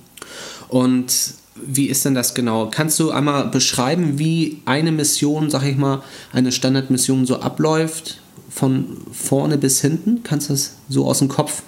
Und 0.68 1.34
wie 1.56 1.86
ist 1.86 2.04
denn 2.04 2.14
das 2.14 2.34
genau? 2.34 2.70
Kannst 2.70 3.00
du 3.00 3.10
einmal 3.10 3.46
beschreiben, 3.46 4.18
wie 4.18 4.62
eine 4.66 4.92
Mission, 4.92 5.50
sag 5.50 5.64
ich 5.64 5.76
mal, 5.76 6.02
eine 6.32 6.52
Standardmission 6.52 7.26
so 7.26 7.40
abläuft, 7.40 8.20
von 8.50 8.98
vorne 9.12 9.58
bis 9.58 9.80
hinten? 9.80 10.22
Kannst 10.22 10.48
du 10.48 10.52
das 10.52 10.76
so 10.88 11.06
aus 11.06 11.18
dem 11.18 11.28
Kopf 11.28 11.62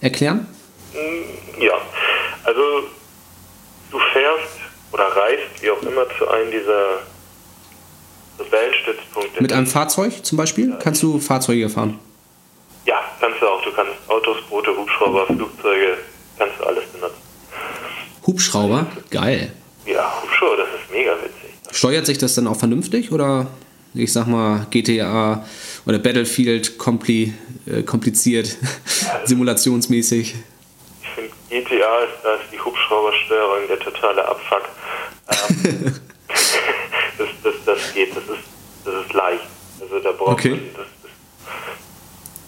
erklären? 0.00 0.46
Ja, 1.60 1.74
also 2.44 2.62
du 3.90 3.98
fährst 4.12 4.56
oder 4.92 5.04
reist, 5.04 5.62
wie 5.62 5.70
auch 5.70 5.82
immer, 5.82 6.06
zu 6.18 6.28
einem 6.28 6.50
dieser 6.50 7.00
Rebellenstützpunkte. 8.38 9.42
Mit 9.42 9.52
einem 9.52 9.66
Fahrzeug 9.66 10.24
zum 10.24 10.38
Beispiel? 10.38 10.76
Kannst 10.80 11.02
du 11.02 11.18
Fahrzeuge 11.18 11.68
fahren? 11.68 11.98
Ja, 12.86 13.00
kannst 13.20 13.40
du 13.40 13.46
auch. 13.46 13.62
Du 13.62 13.72
kannst 13.72 13.92
Autos, 14.08 14.36
Boote, 14.48 14.76
Hubschrauber, 14.76 15.26
Flugzeuge, 15.26 15.98
kannst 16.38 16.58
du 16.60 16.64
alles 16.64 16.84
benutzen. 16.86 17.25
Hubschrauber? 18.26 18.86
Geil. 19.10 19.52
Ja, 19.86 20.20
Hubschrauber, 20.22 20.56
das 20.58 20.68
ist 20.68 20.90
mega 20.90 21.12
witzig. 21.12 21.50
Steuert 21.70 22.06
sich 22.06 22.18
das 22.18 22.34
dann 22.34 22.46
auch 22.46 22.56
vernünftig 22.56 23.12
oder 23.12 23.46
ich 23.94 24.12
sag 24.12 24.26
mal 24.26 24.66
GTA 24.70 25.46
oder 25.86 25.98
Battlefield 25.98 26.76
kompli 26.78 27.32
äh, 27.66 27.82
kompliziert, 27.82 28.56
simulationsmäßig? 29.24 30.34
Ich 31.02 31.08
finde 31.14 31.30
GTA 31.48 31.98
ist, 32.00 32.12
da 32.22 32.34
ist 32.34 32.44
die 32.52 32.58
Hubschraubersteuerung 32.60 33.68
der 33.68 33.78
totale 33.78 34.26
Abfuck. 34.26 34.62
Ähm, 35.30 35.94
das, 37.18 37.28
das, 37.42 37.54
das 37.64 37.94
geht, 37.94 38.10
das 38.16 38.24
ist, 38.24 38.44
das 38.84 38.94
ist 39.06 39.12
leicht. 39.14 39.42
Also 39.80 39.98
da 40.00 40.12
braucht 40.12 40.32
Okay. 40.32 40.50
man 40.50 40.60
das, 40.74 40.86
das, 41.02 41.10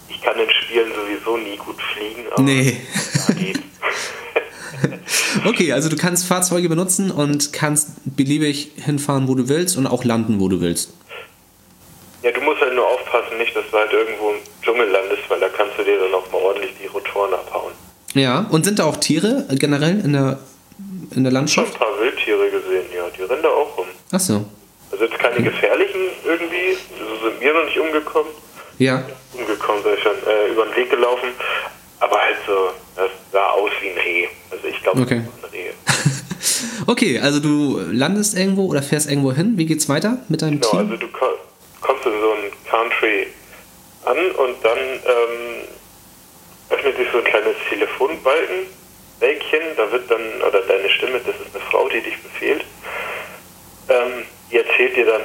Ich 0.08 0.20
kann 0.22 0.38
in 0.38 0.50
Spielen 0.50 0.92
sowieso 0.94 1.36
nie 1.36 1.56
gut 1.56 1.76
fliegen, 1.94 2.24
aber 2.32 2.42
Nee. 2.42 2.76
da 3.26 3.32
geht. 3.34 3.60
Okay, 5.44 5.72
also 5.72 5.88
du 5.88 5.96
kannst 5.96 6.26
Fahrzeuge 6.26 6.68
benutzen 6.68 7.10
und 7.10 7.52
kannst 7.52 7.90
beliebig 8.16 8.72
hinfahren, 8.76 9.28
wo 9.28 9.34
du 9.34 9.48
willst 9.48 9.76
und 9.76 9.86
auch 9.86 10.04
landen, 10.04 10.40
wo 10.40 10.48
du 10.48 10.60
willst. 10.60 10.92
Ja, 12.22 12.32
du 12.32 12.40
musst 12.40 12.60
halt 12.60 12.74
nur 12.74 12.86
aufpassen, 12.86 13.38
nicht, 13.38 13.54
dass 13.54 13.64
du 13.70 13.76
halt 13.76 13.92
irgendwo 13.92 14.30
im 14.30 14.36
Dschungel 14.62 14.88
landest, 14.88 15.22
weil 15.28 15.38
da 15.40 15.48
kannst 15.48 15.78
du 15.78 15.84
dir 15.84 15.98
dann 15.98 16.12
auch 16.14 16.30
mal 16.32 16.38
ordentlich 16.38 16.72
die 16.82 16.86
Rotoren 16.86 17.32
abhauen. 17.34 17.72
Ja, 18.14 18.46
und 18.50 18.64
sind 18.64 18.78
da 18.78 18.84
auch 18.84 18.96
Tiere 18.96 19.46
äh, 19.48 19.54
generell 19.56 20.00
in 20.04 20.12
der, 20.14 20.38
in 20.78 20.88
der 20.88 21.08
Schon 21.10 21.26
ein 21.26 21.32
Landschaft? 21.32 21.78
paar 21.78 21.98
Wildtiere 22.00 22.50
gesehen, 22.50 22.86
ja, 22.94 23.04
die 23.16 23.22
rennen 23.22 23.42
da 23.42 23.48
auch 23.48 23.78
rum. 23.78 23.86
Achso. 24.10 24.44
Also 24.90 25.04
jetzt 25.04 25.18
keine 25.18 25.42
gefährlichen 25.42 26.00
irgendwie, 26.24 26.76
so 26.98 27.28
sind 27.28 27.40
wir 27.40 27.54
noch 27.54 27.64
nicht 27.64 27.78
umgekommen. 27.78 28.32
Ja. 28.78 29.04
Umgekommen, 29.34 29.82
sei 29.84 29.96
schon, 30.02 30.12
äh, 30.26 30.52
über 30.52 30.64
den 30.66 30.74
Weg 30.76 30.90
gelaufen. 30.90 31.28
Aber 32.00 32.16
halt 32.16 32.36
so, 32.46 32.70
das 32.96 33.10
sah 33.32 33.50
aus 33.50 33.70
wie 33.80 33.90
ein 33.90 33.98
Reh. 33.98 34.28
Also 34.50 34.66
ich 34.67 34.67
glaube, 34.92 35.02
Okay. 35.02 35.22
das 35.42 35.50
ist. 35.52 35.58
Okay, 36.86 37.18
also 37.20 37.40
du 37.40 37.80
landest 37.92 38.36
irgendwo 38.36 38.66
oder 38.66 38.82
fährst 38.82 39.08
irgendwo 39.10 39.32
hin. 39.32 39.54
Wie 39.56 39.66
geht's 39.66 39.88
weiter 39.88 40.18
mit 40.28 40.40
deinem 40.42 40.60
Genau, 40.60 40.70
Team? 40.70 40.78
also 40.80 40.96
du 40.96 41.08
ko- 41.08 41.38
kommst 41.80 42.06
in 42.06 42.12
so 42.20 42.32
ein 42.32 42.50
Country 42.70 43.26
an 44.06 44.16
und 44.16 44.56
dann 44.64 44.78
ähm, 44.78 45.64
öffnet 46.70 46.96
sich 46.96 47.06
so 47.12 47.18
ein 47.18 47.24
kleines 47.24 47.54
Telefonbalken, 47.68 48.66
Bällchen, 49.20 49.60
da 49.76 49.90
wird 49.92 50.10
dann, 50.10 50.20
oder 50.46 50.62
deine 50.62 50.88
Stimme, 50.88 51.18
das 51.18 51.34
ist 51.36 51.54
eine 51.54 51.64
Frau, 51.70 51.88
die 51.88 52.00
dich 52.00 52.16
befehlt, 52.22 52.64
ähm, 53.88 54.24
die 54.50 54.56
erzählt 54.58 54.96
dir 54.96 55.06
dann 55.06 55.22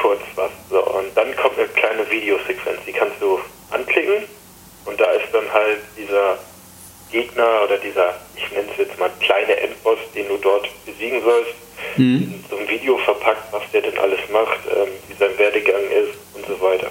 kurz 0.00 0.20
was. 0.36 0.50
So, 0.70 0.84
und 0.98 1.06
dann 1.16 1.34
kommt 1.36 1.58
eine 1.58 1.68
kleine 1.68 2.08
Videosequenz, 2.10 2.78
die 2.86 2.92
kannst 2.92 3.20
du 3.20 3.38
anklicken 3.70 4.24
und 4.84 5.00
da 5.00 5.06
ist 5.12 5.32
dann 5.32 5.50
halt 5.52 5.78
dieser 5.96 6.38
Gegner 7.12 7.62
oder 7.64 7.76
dieser, 7.78 8.14
ich 8.34 8.50
nenne 8.50 8.66
es 8.72 8.78
jetzt 8.78 8.98
mal 8.98 9.10
kleine 9.20 9.56
Endboss, 9.60 9.98
den 10.14 10.26
du 10.28 10.36
dort 10.38 10.68
besiegen 10.84 11.22
sollst, 11.22 11.54
in 11.96 12.44
so 12.48 12.56
ein 12.56 12.68
Video 12.68 12.96
verpackt, 12.98 13.52
was 13.52 13.62
der 13.72 13.82
denn 13.82 13.98
alles 13.98 14.20
macht, 14.32 14.60
ähm, 14.74 14.88
wie 15.08 15.14
sein 15.14 15.36
Werdegang 15.38 15.82
ist 16.02 16.18
und 16.34 16.46
so 16.46 16.60
weiter. 16.60 16.90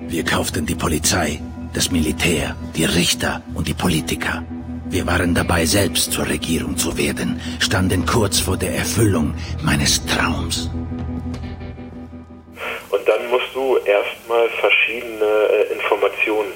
Wir 0.00 0.24
kauften 0.24 0.66
die 0.66 0.74
Polizei, 0.74 1.40
das 1.74 1.90
Militär, 1.90 2.56
die 2.76 2.84
Richter 2.84 3.42
und 3.54 3.68
die 3.68 3.74
Politiker. 3.74 4.44
Wir 4.90 5.06
waren 5.06 5.34
dabei, 5.34 5.66
selbst 5.66 6.12
zur 6.12 6.26
Regierung 6.28 6.76
zu 6.76 6.96
werden, 6.96 7.40
standen 7.60 8.06
kurz 8.06 8.40
vor 8.40 8.56
der 8.56 8.74
Erfüllung 8.74 9.34
meines 9.62 10.04
Traums. 10.06 10.70
Und 12.90 13.06
dann 13.06 13.28
musst 13.30 13.54
du 13.54 13.76
erstmal 13.78 14.48
verschiedene 14.60 15.24
äh, 15.24 15.72
Informationen 15.74 16.52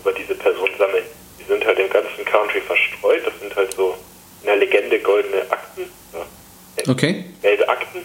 über 0.00 0.12
diese 0.12 0.34
Person 0.34 0.70
sammeln. 0.76 1.04
Die 1.48 1.54
sind 1.54 1.64
halt 1.64 1.78
im 1.78 1.88
ganzen 1.88 2.24
Country 2.26 2.60
verstreut. 2.60 3.22
Das 3.24 3.32
sind 3.40 3.56
halt 3.56 3.72
so 3.74 3.96
in 4.42 4.46
der 4.48 4.56
Legende 4.56 4.98
goldene 5.00 5.42
Akten, 5.50 5.90
ja, 6.12 6.90
Okay. 6.92 7.24
gelbe 7.40 7.66
Akten. 7.68 8.04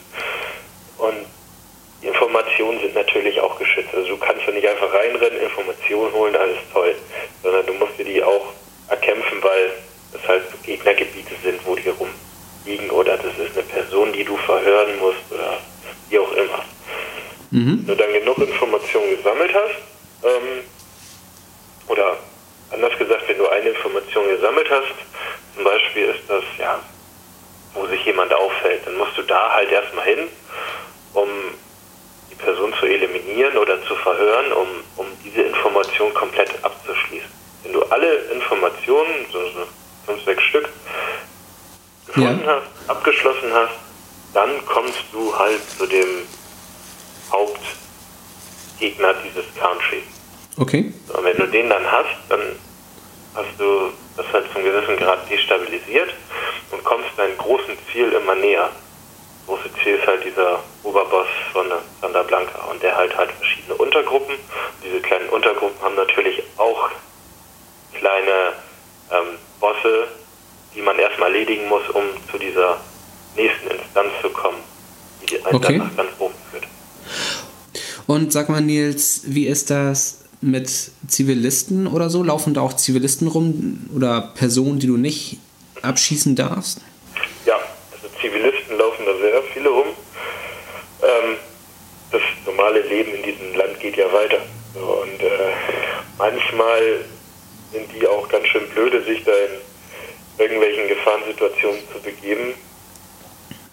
Und 0.98 1.26
die 2.02 2.08
Informationen 2.08 2.80
sind 2.80 2.96
natürlich 2.96 3.40
auch 3.42 3.60
geschützt. 3.60 3.90
Also 3.94 4.08
du 4.10 4.18
kannst 4.18 4.46
ja 4.48 4.54
nicht 4.54 4.68
einfach 4.68 4.94
reinrennen, 4.94 5.40
Informationen 5.42 6.14
holen, 6.14 6.36
alles 6.36 6.58
toll. 6.72 6.96
Sondern 7.44 7.66
du 7.66 7.74
musst 7.74 7.98
dir 8.00 8.06
die 8.06 8.24
auch 8.24 8.54
erkämpfen, 8.88 9.44
weil 9.44 9.72
es 10.14 10.28
halt 10.28 10.44
so 10.50 10.58
Gegnergebiete 10.64 11.34
sind, 11.44 11.60
wo 11.66 11.76
die 11.76 11.90
rumliegen 11.90 12.90
oder 12.92 13.18
das 13.18 13.38
ist 13.38 13.58
eine 13.58 13.64
Person, 13.64 14.14
die 14.14 14.24
du 14.24 14.38
verhören 14.38 14.98
musst 15.00 15.20
oder 15.32 15.60
wie 16.10 16.20
auch 16.20 16.32
immer. 16.32 16.64
Wenn 17.52 17.86
du 17.88 17.96
dann 17.96 18.14
genug 18.14 18.38
Informationen 18.38 19.18
gesammelt 19.18 19.52
hast, 19.54 19.76
ähm, 20.24 20.64
oder 21.88 22.18
anders 22.72 22.98
gesagt, 22.98 23.24
wenn 23.28 23.38
du 23.38 23.48
eine 23.48 23.70
Information 23.70 24.28
gesammelt 24.28 24.70
hast, 24.70 24.94
zum 25.56 25.64
Beispiel 25.64 26.06
ist 26.06 26.24
das, 26.28 26.44
ja, 26.58 26.80
wo 27.74 27.86
sich 27.88 28.04
jemand 28.06 28.34
auffällt, 28.34 28.86
dann 28.86 28.98
musst 28.98 29.18
du 29.18 29.22
da 29.24 29.54
halt 29.54 29.72
erstmal 29.72 30.06
hin, 30.06 30.28
um 31.14 31.28
die 32.32 32.36
Person 32.36 32.74
zu 32.80 32.86
eliminieren 32.86 33.58
oder 33.58 33.84
zu 33.86 33.96
verhören, 33.96 34.52
um, 34.54 34.68
um 34.98 35.08
diese 35.24 35.42
Information 35.44 36.14
komplett 36.14 36.52
abzuschließen. 36.64 37.30
wenn 37.64 37.74
du 37.74 37.84
alle 37.84 38.14
Informationen, 38.34 39.26
so 39.32 39.40
fünf, 40.06 40.24
sechs 40.26 40.44
Stück, 40.44 40.68
gefunden 42.08 42.44
Ja. 42.46 42.56
hast, 42.62 42.90
abgeschlossen 42.90 43.54
hast, 43.54 43.72
dann 44.34 44.66
kommst 44.66 45.00
du 45.14 45.34
halt 45.38 45.62
zu 45.78 45.86
dem 45.86 46.28
Hauptgegner 47.32 49.14
dieses 49.24 49.46
Country. 49.56 50.04
Okay. 50.58 50.94
Und 51.10 51.24
wenn 51.24 51.38
du 51.38 51.48
den 51.48 51.70
dann 51.70 51.90
hast, 51.92 52.16
dann 52.30 52.42
hast 53.36 53.60
du 53.60 53.92
das 54.16 54.26
halt 54.32 54.46
zum 54.54 54.64
gewissen 54.64 54.98
Grad 54.98 55.30
destabilisiert 55.30 56.14
und 56.72 56.84
kommst 56.84 57.10
deinem 57.18 57.38
großen 57.38 57.76
Ziel 57.92 58.12
immer 58.12 58.36
näher. 58.36 58.70
Das 59.46 59.48
große 59.48 59.70
Ziel 59.84 59.96
ist 59.96 60.08
halt 60.08 60.24
dieser 60.24 60.64
Oberboss 60.84 61.28
von 61.52 61.66
Santa 62.02 62.24
Blanca 62.24 62.66
und 62.72 62.82
der 62.82 62.96
halt 62.96 63.16
hat 63.18 63.32
verschiedene 63.32 63.76
Untergruppen. 63.76 64.36
Diese 64.84 65.00
kleinen 65.02 65.30
Untergruppen 65.30 65.82
haben 65.82 65.96
natürlich 65.96 66.44
auch 66.58 66.90
kleine 67.94 68.54
ähm, 69.12 69.38
Bosse, 69.60 70.08
die 70.76 70.82
man 70.82 70.98
erstmal 71.00 71.32
erledigen 71.34 71.68
muss, 71.68 71.88
um 71.90 72.04
zu 72.32 72.38
dieser 72.38 72.80
nächsten 73.36 73.68
Instanz 73.68 74.10
zu 74.22 74.30
kommen, 74.30 74.58
die 75.30 75.44
einen 75.44 75.56
Okay. 75.56 75.78
dann 75.80 75.88
nach 75.88 75.98
ganz 75.98 76.10
oben 76.20 76.36
führt. 76.52 76.68
Und 78.08 78.32
sag 78.32 78.50
mal, 78.50 78.62
Nils, 78.62 79.22
wie 79.26 79.48
ist 79.48 79.70
das 79.70 80.23
mit 80.44 80.70
Zivilisten 81.08 81.88
oder 81.88 82.10
so? 82.10 82.24
Laufen 82.24 82.54
da 82.54 82.62
auch 82.62 82.74
Zivilisten 82.74 83.28
rum 83.28 83.90
oder 83.96 84.34
Personen, 84.36 84.80
die 84.80 84.88
du 84.88 84.98
nicht 84.98 85.38
abschießen 85.82 86.36
darfst? 86.36 86.82
Ja, 87.46 87.56
also 87.92 88.08
Zivilisten 88.22 88.78
laufen 88.78 89.06
da 89.06 89.18
sehr 89.18 89.44
viele 89.54 89.70
rum. 89.70 89.88
Ähm, 91.02 91.38
das 92.12 92.22
normale 92.46 92.82
Leben 92.82 93.14
in 93.16 93.24
diesem 93.24 93.56
Land 93.56 93.80
geht 93.80 93.98
ja 93.98 94.12
weiter. 94.12 94.40
Und 94.76 95.22
äh, 95.22 95.54
manchmal 96.18 97.06
sind 97.72 97.88
die 97.94 98.08
auch 98.08 98.28
ganz 98.30 98.48
schön 98.48 98.68
blöde, 98.70 99.04
sich 99.04 99.24
da 99.24 99.32
in 99.32 100.42
irgendwelchen 100.44 100.88
Gefahrensituationen 100.88 101.80
zu 101.92 102.00
begeben. 102.00 102.54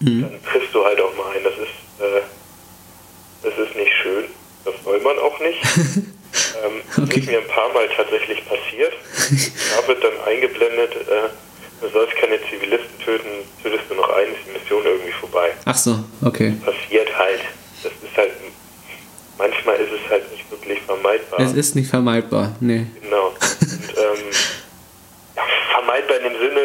Dann 0.01 0.41
triffst 0.51 0.75
du 0.75 0.83
halt 0.83 0.99
auch 1.01 1.15
mal 1.15 1.37
ein. 1.37 1.45
Das 1.45 1.53
ist, 1.55 2.03
äh, 2.03 2.23
das 3.43 3.53
ist 3.59 3.77
nicht 3.77 3.93
schön. 4.03 4.25
Das 4.65 4.75
soll 4.83 5.01
man 5.01 5.19
auch 5.19 5.39
nicht. 5.41 5.59
ähm, 6.65 6.81
Das 6.89 6.99
Okay. 7.05 7.21
ist 7.21 7.27
mir 7.27 7.39
ein 7.39 7.47
paar 7.49 7.73
Mal 7.73 7.89
tatsächlich 7.97 8.45
passiert. 8.47 8.93
Da 9.77 9.89
wird 9.89 10.03
dann 10.05 10.13
eingeblendet, 10.27 10.95
äh, 10.95 11.29
du 11.81 11.89
sollst 11.89 12.15
keine 12.17 12.39
Zivilisten 12.51 12.99
töten, 13.05 13.29
tötest 13.63 13.85
du 13.89 13.95
noch 13.95 14.09
einen, 14.11 14.33
ist 14.33 14.41
die 14.47 14.59
Mission 14.59 14.85
irgendwie 14.85 15.13
vorbei. 15.13 15.51
Ach 15.65 15.77
so, 15.77 15.99
okay. 16.25 16.55
Passiert 16.65 17.17
halt. 17.19 17.41
Das 17.83 17.93
ist 17.93 18.17
halt, 18.17 18.31
manchmal 19.39 19.77
ist 19.77 19.91
es 19.93 20.11
halt 20.11 20.31
nicht 20.33 20.51
wirklich 20.51 20.81
vermeidbar. 20.83 21.41
Es 21.41 21.53
ist 21.55 21.75
nicht 21.75 21.89
vermeidbar, 21.89 22.55
nee. 22.61 22.87
Genau. 23.03 23.29
Und, 23.61 23.97
ähm, 23.97 24.25
ja, 25.37 25.43
vermeidbar 25.73 26.19
in 26.19 26.25
dem 26.25 26.39
Sinne, 26.39 26.61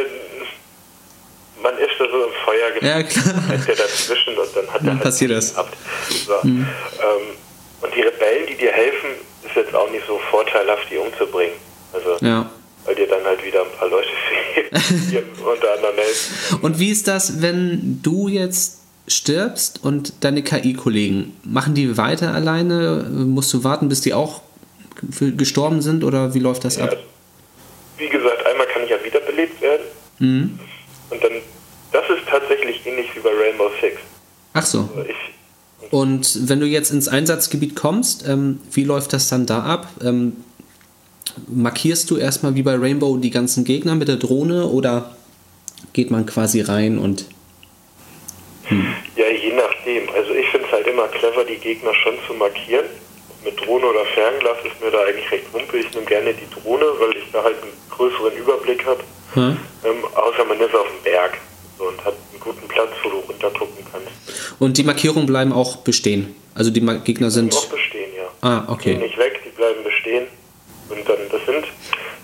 man 1.61 1.77
ist 1.77 1.91
da 1.97 2.05
so 2.11 2.25
im 2.25 2.33
Feuer 2.43 2.67
Ja, 2.81 3.01
gefangen, 3.01 3.07
klar. 3.47 3.55
ist 3.57 3.67
der 3.67 3.75
dazwischen 3.75 4.37
und 4.37 4.55
dann 4.55 4.67
hat 4.67 4.81
er 4.81 4.85
Dann 4.85 4.93
halt 4.95 5.03
passiert 5.03 5.31
das. 5.31 5.51
Mhm. 5.51 5.55
gehabt. 5.55 5.77
So. 6.25 6.33
Ähm, 6.43 6.61
und 7.81 7.95
die 7.95 8.01
Rebellen, 8.01 8.47
die 8.47 8.55
dir 8.55 8.71
helfen, 8.71 9.09
ist 9.55 9.63
jetzt 9.65 9.75
auch 9.75 9.89
nicht 9.91 10.05
so 10.07 10.19
vorteilhaft, 10.29 10.87
die 10.91 10.97
umzubringen. 10.97 11.53
Also, 11.93 12.17
Ja. 12.25 12.49
weil 12.85 12.95
dir 12.95 13.07
dann 13.07 13.23
halt 13.23 13.43
wieder 13.45 13.61
ein 13.61 13.71
paar 13.77 13.89
Leute 13.89 14.07
fehlen, 14.53 15.23
unter 15.45 15.73
anderem 15.75 15.95
helfen. 15.95 16.59
Und 16.61 16.79
wie 16.79 16.89
ist 16.89 17.07
das, 17.07 17.41
wenn 17.41 17.99
du 18.03 18.27
jetzt 18.27 18.81
stirbst 19.07 19.83
und 19.83 20.23
deine 20.23 20.41
KI-Kollegen, 20.43 21.35
machen 21.43 21.73
die 21.75 21.97
weiter 21.97 22.33
alleine? 22.33 23.05
Musst 23.09 23.53
du 23.53 23.63
warten, 23.63 23.87
bis 23.89 24.01
die 24.01 24.13
auch 24.13 24.41
für- 25.11 25.31
gestorben 25.31 25.81
sind 25.81 26.03
oder 26.03 26.33
wie 26.33 26.39
läuft 26.39 26.63
das 26.65 26.77
Ja, 26.77 26.85
ab? 26.85 26.89
also, 26.91 27.03
wie 27.97 28.09
gesagt, 28.09 28.45
einmal 28.45 28.67
kann 28.67 28.83
ich 28.83 28.89
ja 28.89 28.97
wiederbelebt 29.03 29.61
werden. 29.61 29.83
Mhm. 30.19 30.59
Und 31.11 31.23
dann, 31.23 31.31
das 31.91 32.03
ist 32.09 32.27
tatsächlich 32.29 32.85
ähnlich 32.85 33.07
wie 33.15 33.19
bei 33.19 33.29
Rainbow 33.29 33.69
Six. 33.79 33.97
Ach 34.53 34.65
so. 34.65 34.89
Also 34.95 35.09
ich, 35.09 35.15
Und 35.91 36.49
wenn 36.49 36.59
du 36.59 36.65
jetzt 36.65 36.91
ins 36.91 37.07
Einsatzgebiet 37.07 37.75
kommst, 37.75 38.27
ähm, 38.27 38.59
wie 38.71 38.83
läuft 38.83 39.13
das 39.13 39.29
dann 39.29 39.45
da 39.45 39.63
ab? 39.63 39.87
Ähm, 40.03 40.33
markierst 41.47 42.09
du 42.09 42.17
erstmal 42.17 42.55
wie 42.55 42.63
bei 42.63 42.75
Rainbow 42.75 43.17
die 43.17 43.29
ganzen 43.29 43.63
Gegner 43.63 43.95
mit 43.95 44.07
der 44.07 44.17
Drohne 44.17 44.67
oder 44.67 45.15
geht 45.93 46.11
man 46.11 46.25
quasi 46.25 46.61
rein 46.61 46.97
und. 46.97 47.25
Ja, 48.69 49.27
je 49.27 49.53
nachdem. 49.53 50.09
Also 50.09 50.33
ich 50.33 50.47
finde 50.49 50.65
es 50.67 50.71
halt 50.71 50.87
immer 50.87 51.07
clever, 51.07 51.43
die 51.43 51.57
Gegner 51.57 51.93
schon 51.93 52.15
zu 52.27 52.33
markieren. 52.33 52.85
Mit 53.43 53.59
Drohne 53.59 53.85
oder 53.85 54.05
Fernglas 54.05 54.57
ist 54.65 54.81
mir 54.81 54.89
da 54.89 55.03
eigentlich 55.03 55.29
recht 55.31 55.53
wumpe. 55.53 55.77
Ich 55.77 55.93
nehme 55.93 56.05
gerne 56.05 56.33
die 56.33 56.49
Drohne, 56.59 56.85
weil 56.99 57.15
ich 57.15 57.31
da 57.31 57.43
halt 57.43 57.61
einen 57.61 57.71
größeren 57.91 58.35
Überblick 58.35 58.83
habe. 58.85 59.03
Hm? 59.33 59.57
Ähm, 59.83 60.05
außer 60.15 60.45
man 60.45 60.59
ist 60.59 60.73
auf 60.73 60.87
dem 60.87 61.03
Berg 61.03 61.37
so, 61.77 61.85
und 61.85 62.03
hat 62.03 62.15
guten 62.45 62.67
Platz, 62.67 62.91
wo 63.03 63.09
du 63.09 63.17
runter 63.17 63.49
gucken 63.51 63.85
kannst. 63.91 64.07
Und 64.59 64.77
die 64.77 64.83
Markierungen 64.83 65.25
bleiben 65.25 65.51
auch 65.51 65.77
bestehen. 65.77 66.33
Also 66.53 66.71
die 66.71 66.79
Gegner 67.03 67.27
Auch 67.27 67.31
sind. 67.31 67.49
bestehen, 67.69 68.11
ja. 68.15 68.29
Ah, 68.41 68.61
Die 68.67 68.71
okay. 68.71 68.91
gehen 68.93 69.01
nicht 69.01 69.17
weg, 69.17 69.41
die 69.45 69.49
bleiben 69.49 69.83
bestehen. 69.83 70.27
Und 70.89 71.07
dann, 71.09 71.17
das 71.31 71.45
sind, 71.45 71.65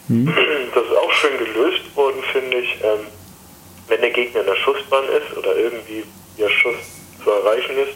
Mhm. 0.07 0.25
das 0.75 0.83
ist 0.83 0.95
auch 0.97 1.11
schön 1.13 1.37
gelöst 1.37 1.95
worden, 1.95 2.21
finde 2.33 2.57
ich. 2.57 2.69
Ähm, 2.83 2.99
wenn 3.87 4.01
der 4.01 4.09
Gegner 4.11 4.41
in 4.41 4.45
der 4.47 4.55
Schussbahn 4.55 5.05
ist 5.05 5.37
oder 5.37 5.55
irgendwie 5.55 6.03
der 6.37 6.49
Schuss 6.49 6.75
zu 7.23 7.29
erreichen 7.29 7.77
ist, 7.77 7.93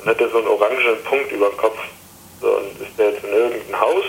dann 0.00 0.08
hat 0.14 0.20
er 0.20 0.28
so 0.30 0.38
einen 0.38 0.48
orangenen 0.48 0.96
Punkt 1.04 1.32
über 1.32 1.48
dem 1.48 1.56
Kopf. 1.56 1.78
So, 2.40 2.48
und 2.58 2.66
ist 2.80 2.96
der 2.98 3.10
jetzt 3.10 3.24
in 3.24 3.30
irgendeinem 3.32 3.80
Haus, 3.80 4.04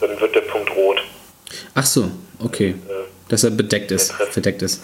dann 0.00 0.18
wird 0.20 0.34
der 0.34 0.42
Punkt 0.42 0.70
rot. 0.76 1.02
Ach 1.74 1.84
so, 1.86 2.10
okay. 2.38 2.74
Dass 3.28 3.44
er 3.44 3.50
bedeckt 3.50 3.90
ist, 3.90 4.12
verdeckt 4.12 4.62
ist. 4.62 4.82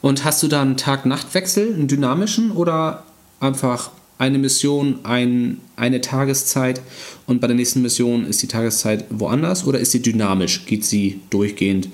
Und 0.00 0.24
hast 0.24 0.42
du 0.42 0.48
da 0.48 0.62
einen 0.62 0.76
Tag-Nacht-Wechsel, 0.76 1.74
einen 1.74 1.88
dynamischen 1.88 2.52
oder 2.52 3.04
einfach 3.40 3.90
eine 4.18 4.38
Mission, 4.38 5.00
ein, 5.04 5.60
eine 5.76 6.00
Tageszeit 6.00 6.80
und 7.26 7.40
bei 7.40 7.46
der 7.46 7.56
nächsten 7.56 7.82
Mission 7.82 8.26
ist 8.26 8.42
die 8.42 8.48
Tageszeit 8.48 9.04
woanders 9.10 9.66
oder 9.66 9.78
ist 9.78 9.92
sie 9.92 10.02
dynamisch? 10.02 10.66
Geht 10.66 10.84
sie 10.84 11.20
durchgehend? 11.30 11.88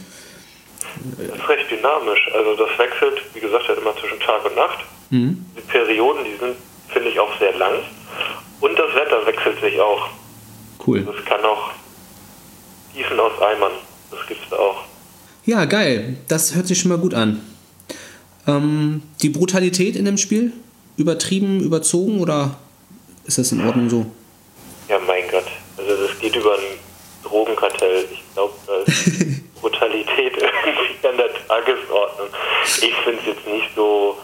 Das 1.19 1.39
ist 1.39 1.49
recht 1.49 1.71
dynamisch. 1.71 2.29
Also 2.35 2.57
das 2.57 2.79
wechselt, 2.79 3.23
wie 3.35 3.41
gesagt, 3.41 3.69
halt 3.69 3.79
immer 3.79 3.95
zwischen 3.97 4.19
Tag 4.21 4.45
und 4.45 4.57
Nacht. 4.57 4.79
Die 5.11 5.61
Perioden, 5.69 6.25
die 6.25 6.37
sind, 6.39 6.57
finde 6.89 7.09
ich, 7.11 7.21
auch 7.21 7.39
sehr 7.39 7.57
lang. 7.57 7.75
Und 8.61 8.79
das 8.79 8.95
Wetter 8.95 9.27
wechselt 9.27 9.61
sich 9.61 9.79
auch. 9.81 10.09
Cool. 10.85 11.03
Das 11.03 11.25
kann 11.25 11.45
auch 11.45 11.71
Gießen 12.95 13.19
aus 13.21 13.33
Eimern. 13.41 13.73
Das 14.11 14.27
gibt's 14.27 14.45
da 14.51 14.57
auch. 14.57 14.85
Ja, 15.45 15.67
geil. 15.67 16.17
Das 16.29 16.55
hört 16.55 16.67
sich 16.67 16.81
schon 16.81 16.91
mal 16.91 16.99
gut 16.99 17.15
an. 17.15 17.41
Ähm, 18.47 19.03
die 19.23 19.29
Brutalität 19.31 19.97
in 19.97 20.05
dem 20.05 20.19
Spiel? 20.19 20.53
Übertrieben, 20.97 21.61
überzogen 21.61 22.21
oder 22.21 22.57
ist 23.25 23.39
das 23.39 23.51
in 23.53 23.67
Ordnung 23.67 23.89
so? 23.91 24.07
Ja, 24.89 24.99
mein 25.07 25.25
Gott. 25.31 25.47
Also 25.77 26.07
das 26.07 26.19
geht 26.21 26.37
über 26.37 26.55
ein 26.55 26.79
Drogenkartell. 27.25 28.05
Ich 28.13 28.23
glaube, 28.35 28.53
da 28.67 28.77
ist 28.83 29.55
Brutalität 29.61 30.33
irgendwie 30.37 31.09
an 31.09 31.17
der 31.17 31.31
Tagesordnung. 31.49 32.29
Ich 32.65 32.95
finde 33.05 33.21
es 33.21 33.27
jetzt 33.27 33.47
nicht 33.47 33.69
so, 33.75 34.17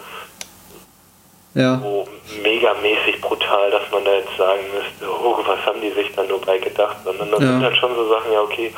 Ja. 1.55 1.79
so 1.79 2.07
megamäßig 2.43 3.19
brutal, 3.21 3.71
dass 3.71 3.91
man 3.91 4.05
da 4.05 4.13
jetzt 4.13 4.37
sagen 4.37 4.61
müsste, 4.73 5.11
oh, 5.11 5.37
was 5.45 5.59
haben 5.65 5.81
die 5.81 5.91
sich 5.91 6.11
da 6.15 6.23
nur 6.23 6.39
bei 6.41 6.57
gedacht, 6.59 6.97
sondern 7.03 7.31
das 7.31 7.41
Ja. 7.41 7.47
sind 7.47 7.63
halt 7.63 7.77
schon 7.77 7.95
so 7.95 8.07
Sachen, 8.07 8.31
ja 8.31 8.41
okay, 8.41 8.71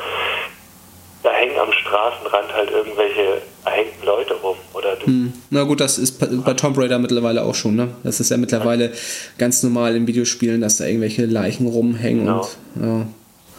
da 1.24 1.30
hängen 1.32 1.58
am 1.58 1.72
Straßenrand 1.72 2.52
halt 2.54 2.70
irgendwelche 2.70 3.42
erhängten 3.64 4.06
Leute 4.06 4.34
rum. 4.34 4.56
Oder 4.74 4.94
du 4.96 5.06
Hm. 5.06 5.32
Na 5.50 5.64
gut, 5.64 5.80
das 5.80 5.98
ist 5.98 6.18
bei- 6.20 6.52
Tomb 6.54 6.78
Raider 6.78 6.98
mittlerweile 7.00 7.42
auch 7.42 7.54
schon, 7.54 7.74
ne? 7.74 7.88
Das 8.04 8.20
ist 8.20 8.30
ja 8.30 8.36
mittlerweile 8.36 8.92
ganz 9.38 9.62
normal 9.62 9.96
in 9.96 10.06
Videospielen, 10.06 10.60
dass 10.60 10.76
da 10.76 10.84
irgendwelche 10.84 11.26
Leichen 11.26 11.66
rumhängen 11.66 12.26
Genau. 12.26 12.48
und 12.76 12.82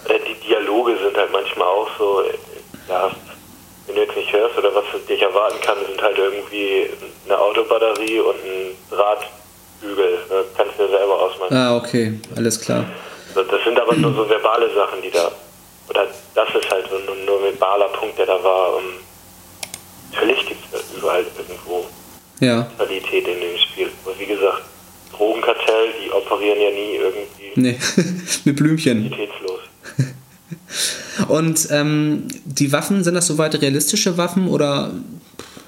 ja. 0.08 0.14
Äh, 0.16 0.20
die 0.30 0.48
Dialoge 0.48 0.96
sind 1.04 1.18
halt 1.18 1.32
manchmal 1.34 1.68
auch 1.68 1.90
so, 1.98 2.22
äh, 2.22 2.34
ja, 2.88 3.12
wenn 3.88 3.96
du 3.96 4.02
jetzt 4.02 4.16
nicht 4.16 4.32
hörst 4.32 4.58
oder 4.58 4.74
was 4.76 4.86
dich 5.10 5.22
erwarten 5.22 5.60
kann, 5.62 5.78
sind 5.88 6.02
halt 6.02 6.18
irgendwie 6.18 6.88
eine 7.26 7.38
Autobatterie 7.40 8.20
und 8.20 8.36
ein 8.36 8.76
Drahtbügel. 8.92 10.12
Ne? 10.30 10.44
Kannst 10.58 10.78
du 10.80 10.84
dir 10.84 10.90
selber 10.90 11.20
ausmalen. 11.20 11.54
Ah, 11.54 11.78
okay, 11.78 12.14
alles 12.36 12.60
klar. 12.62 12.86
Das 13.34 13.46
sind 13.66 13.80
aber 13.80 13.96
nur 13.96 14.14
so 14.14 14.30
verbale 14.30 14.74
Sachen, 14.74 15.02
die 15.02 15.12
da, 15.12 15.30
oder 15.90 16.08
das 16.34 16.50
ist 16.56 16.70
halt 16.70 16.86
so 16.90 16.98
nur, 17.00 17.16
nur 17.26 17.38
ein 17.40 17.44
verbaler 17.54 17.90
Punkt, 17.90 18.18
der 18.18 18.26
da 18.26 18.44
war. 18.44 18.76
Um, 18.78 18.84
natürlich 20.12 20.46
gibt 20.48 20.62
es 20.74 20.84
überall 20.98 21.26
irgendwo 21.38 21.86
Ja. 22.40 22.64
Qualität 22.78 23.28
in 23.28 23.40
dem 23.40 23.58
Spiel. 23.58 23.90
Aber 24.06 24.18
wie 24.20 24.26
gesagt, 24.26 24.62
Drogenkartell, 25.16 25.90
die 26.04 26.12
operieren 26.12 26.60
ja 26.62 26.70
nie 26.72 26.96
irgendwie 26.96 27.52
Nee, 27.56 27.78
mit 28.46 28.56
Blümchen. 28.56 29.10
qualitätslos. 29.10 29.60
Und 31.30 31.68
ähm, 31.72 32.28
die 32.44 32.72
Waffen, 32.72 33.04
sind 33.04 33.14
das 33.14 33.28
soweit 33.28 33.56
realistische 33.62 34.18
Waffen 34.18 34.48
oder 34.50 34.92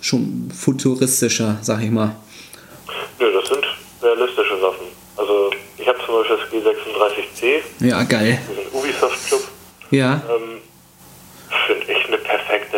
schon 0.01 0.51
futuristischer, 0.55 1.57
sag 1.61 1.81
ich 1.81 1.89
mal? 1.89 2.15
Nö, 3.19 3.31
das 3.33 3.47
sind 3.49 3.65
realistische 4.01 4.61
Waffen. 4.61 4.87
Also 5.15 5.49
ich 5.77 5.87
habe 5.87 5.97
zum 6.05 6.15
Beispiel 6.15 6.61
das 6.61 6.77
G36C, 6.77 7.85
Ja, 7.87 8.03
geil. 8.03 8.39
diesen 8.49 8.71
Ubisoft-Club. 8.77 9.41
Ja, 9.91 10.21
Ähm, 10.29 10.61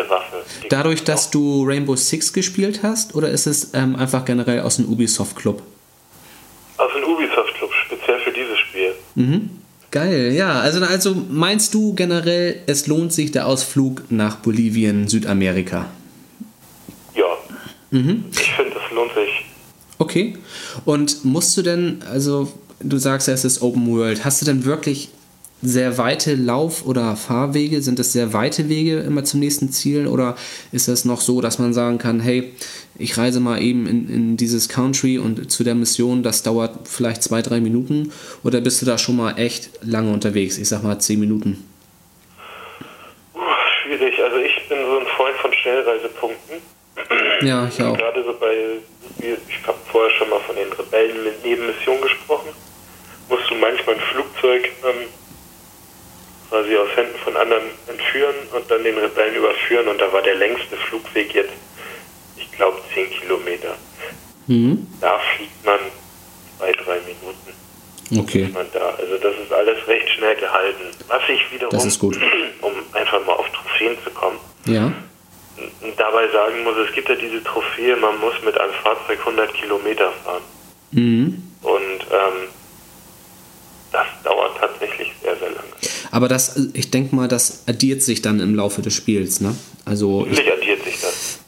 Waffe. 0.09 0.43
Die 0.63 0.69
Dadurch, 0.69 0.99
kann 0.99 1.05
dass 1.07 1.27
auch- 1.27 1.31
du 1.31 1.63
Rainbow 1.65 1.95
Six 1.95 2.33
gespielt 2.33 2.81
hast, 2.83 3.15
oder 3.15 3.29
ist 3.29 3.47
es 3.47 3.71
ähm, 3.73 3.95
einfach 3.95 4.25
generell 4.25 4.61
aus 4.61 4.77
dem 4.77 4.85
Ubisoft 4.85 5.35
Club? 5.35 5.61
Aus 6.77 6.91
dem 6.95 7.03
Ubisoft 7.03 7.53
Club, 7.55 7.71
speziell 7.85 8.19
für 8.19 8.31
dieses 8.31 8.57
Spiel. 8.59 8.93
Geil, 9.91 10.31
ja. 10.33 10.59
Also, 10.59 10.83
also 10.85 11.15
meinst 11.29 11.73
du 11.73 11.93
generell, 11.93 12.61
es 12.67 12.87
lohnt 12.87 13.11
sich 13.11 13.31
der 13.31 13.47
Ausflug 13.47 14.03
nach 14.09 14.37
Bolivien, 14.37 15.07
Südamerika? 15.07 15.85
Ja. 17.15 17.25
Mhm. 17.91 18.25
Ich 18.31 18.51
finde, 18.53 18.71
es 18.85 18.95
lohnt 18.95 19.11
sich. 19.13 19.45
Okay. 19.97 20.37
Und 20.85 21.25
musst 21.25 21.57
du 21.57 21.61
denn, 21.61 22.01
also 22.09 22.51
du 22.79 22.97
sagst 22.97 23.27
ja, 23.27 23.33
es 23.33 23.43
ist 23.43 23.61
Open 23.61 23.87
World, 23.93 24.23
hast 24.23 24.41
du 24.41 24.45
denn 24.45 24.63
wirklich 24.63 25.09
sehr 25.61 25.97
weite 25.97 26.35
Lauf- 26.35 26.85
oder 26.85 27.15
Fahrwege? 27.15 27.81
Sind 27.81 27.99
das 27.99 28.13
sehr 28.13 28.33
weite 28.33 28.69
Wege 28.69 28.99
immer 28.99 29.23
zum 29.23 29.39
nächsten 29.39 29.71
Ziel? 29.71 30.07
Oder 30.07 30.35
ist 30.71 30.87
das 30.87 31.05
noch 31.05 31.21
so, 31.21 31.41
dass 31.41 31.59
man 31.59 31.73
sagen 31.73 31.97
kann, 31.97 32.19
hey, 32.19 32.53
ich 32.97 33.17
reise 33.17 33.39
mal 33.39 33.61
eben 33.61 33.87
in, 33.87 34.09
in 34.09 34.37
dieses 34.37 34.69
Country 34.69 35.17
und 35.17 35.51
zu 35.51 35.63
der 35.63 35.75
Mission, 35.75 36.23
das 36.23 36.43
dauert 36.43 36.87
vielleicht 36.87 37.23
zwei, 37.23 37.41
drei 37.41 37.59
Minuten? 37.59 38.11
Oder 38.43 38.61
bist 38.61 38.81
du 38.81 38.85
da 38.85 38.97
schon 38.97 39.17
mal 39.17 39.37
echt 39.37 39.69
lange 39.81 40.11
unterwegs? 40.11 40.57
Ich 40.57 40.69
sag 40.69 40.83
mal 40.83 40.99
zehn 40.99 41.19
Minuten. 41.19 41.65
Schwierig. 43.83 44.21
Also 44.23 44.37
ich 44.37 44.67
bin 44.69 44.77
so 44.85 44.99
ein 44.99 45.07
Freund 45.07 45.35
von 45.37 45.53
Schnellreisepunkten. 45.53 46.57
Ja, 47.41 47.67
ich 47.67 47.81
auch. 47.81 47.97
Gerade 47.97 48.23
so 48.23 48.33
bei, 48.33 48.55
ich 49.19 49.67
habe 49.67 49.77
vorher 49.91 50.11
schon 50.11 50.29
mal 50.29 50.39
von 50.41 50.55
den 50.55 50.71
Rebellen 50.73 51.23
mit 51.23 51.43
Nebenmissionen 51.43 52.01
gesprochen. 52.01 52.49
Musst 53.29 53.49
du 53.49 53.55
manchmal 53.55 53.95
ein 53.95 54.01
Flugzeug 54.01 54.69
ähm, 54.83 55.07
quasi 56.49 56.75
aus 56.75 56.89
Händen 56.95 57.17
von 57.23 57.35
anderen 57.37 57.63
entführen 57.87 58.35
und 58.53 58.69
dann 58.69 58.83
den 58.83 58.97
Rebellen 58.97 59.35
überführen. 59.35 59.87
Und 59.87 59.99
da 60.01 60.11
war 60.11 60.21
der 60.21 60.35
längste 60.35 60.75
Flugweg 60.77 61.33
jetzt, 61.33 61.53
ich 62.37 62.51
glaube, 62.51 62.79
10 62.93 63.09
Kilometer. 63.11 63.75
Mhm. 64.47 64.87
Da 64.99 65.19
fliegt 65.35 65.65
man 65.65 65.79
zwei, 66.57 66.71
drei 66.71 66.97
Minuten. 67.01 67.53
Okay. 68.17 68.49
da. 68.73 68.89
Also 68.97 69.17
das 69.17 69.35
ist 69.37 69.53
alles 69.53 69.87
recht 69.87 70.09
schnell 70.09 70.35
gehalten. 70.35 70.83
Was 71.07 71.21
ich 71.29 71.51
wiederum, 71.51 71.71
Das 71.71 71.85
ist 71.85 71.99
gut. 71.99 72.17
um 72.61 72.71
einfach 72.93 73.23
mal 73.25 73.33
auf 73.33 73.47
Trophäen 73.51 73.95
zu 74.03 74.09
kommen, 74.09 74.39
Ja. 74.65 74.91
dabei 75.95 76.27
sagen 76.29 76.63
muss, 76.63 76.75
es 76.77 76.91
gibt 76.95 77.07
ja 77.09 77.15
diese 77.15 77.43
Trophäe, 77.43 77.95
man 77.97 78.17
muss 78.19 78.33
mit 78.43 78.59
einem 78.59 78.73
Fahrzeug 78.73 79.19
100 79.19 79.53
Kilometer 79.53 80.11
fahren. 80.23 80.41
Mhm. 80.91 81.43
Und 81.61 82.01
ähm, 82.11 82.47
das 83.91 84.07
dauert 84.23 84.57
tatsächlich 84.57 85.11
sehr, 85.21 85.35
sehr 85.37 85.49
lange. 85.51 85.69
Aber 86.19 86.27
das, 86.27 86.59
ich 86.73 86.91
denke 86.91 87.15
mal, 87.15 87.29
das 87.29 87.63
addiert 87.65 88.03
sich 88.03 88.21
dann 88.21 88.41
im 88.41 88.53
Laufe 88.53 88.81
des 88.81 88.93
Spiels, 88.93 89.39
ne? 89.39 89.55
Also 89.85 90.25
ich, 90.25 90.31
Natürlich 90.31 90.51
addiert 90.51 90.83
sich 90.83 90.99
das. 90.99 91.39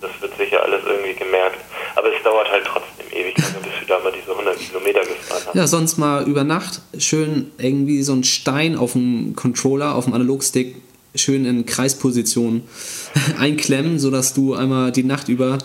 Das 0.00 0.10
wird 0.20 0.36
sicher 0.36 0.60
alles 0.60 0.80
irgendwie 0.84 1.14
gemerkt. 1.14 1.60
Aber 1.94 2.08
es 2.12 2.20
dauert 2.24 2.50
halt 2.50 2.64
trotzdem 2.66 3.06
ewig 3.12 3.38
lange, 3.38 3.58
bis 3.62 3.72
du 3.78 3.86
da 3.86 4.00
mal 4.00 4.10
diese 4.10 4.32
100 4.32 4.58
Kilometer 4.58 5.00
gefahren 5.02 5.42
hast. 5.46 5.54
ja, 5.54 5.68
sonst 5.68 5.98
mal 5.98 6.26
über 6.26 6.42
Nacht 6.42 6.80
schön 6.98 7.52
irgendwie 7.58 8.02
so 8.02 8.12
einen 8.12 8.24
Stein 8.24 8.74
auf 8.74 8.94
dem 8.94 9.36
Controller, 9.36 9.94
auf 9.94 10.06
dem 10.06 10.14
Analogstick, 10.14 10.74
schön 11.14 11.44
in 11.44 11.64
Kreisposition 11.64 12.64
einklemmen, 13.38 14.00
sodass 14.00 14.34
du 14.34 14.54
einmal 14.54 14.90
die 14.90 15.04
Nacht 15.04 15.28
über 15.28 15.58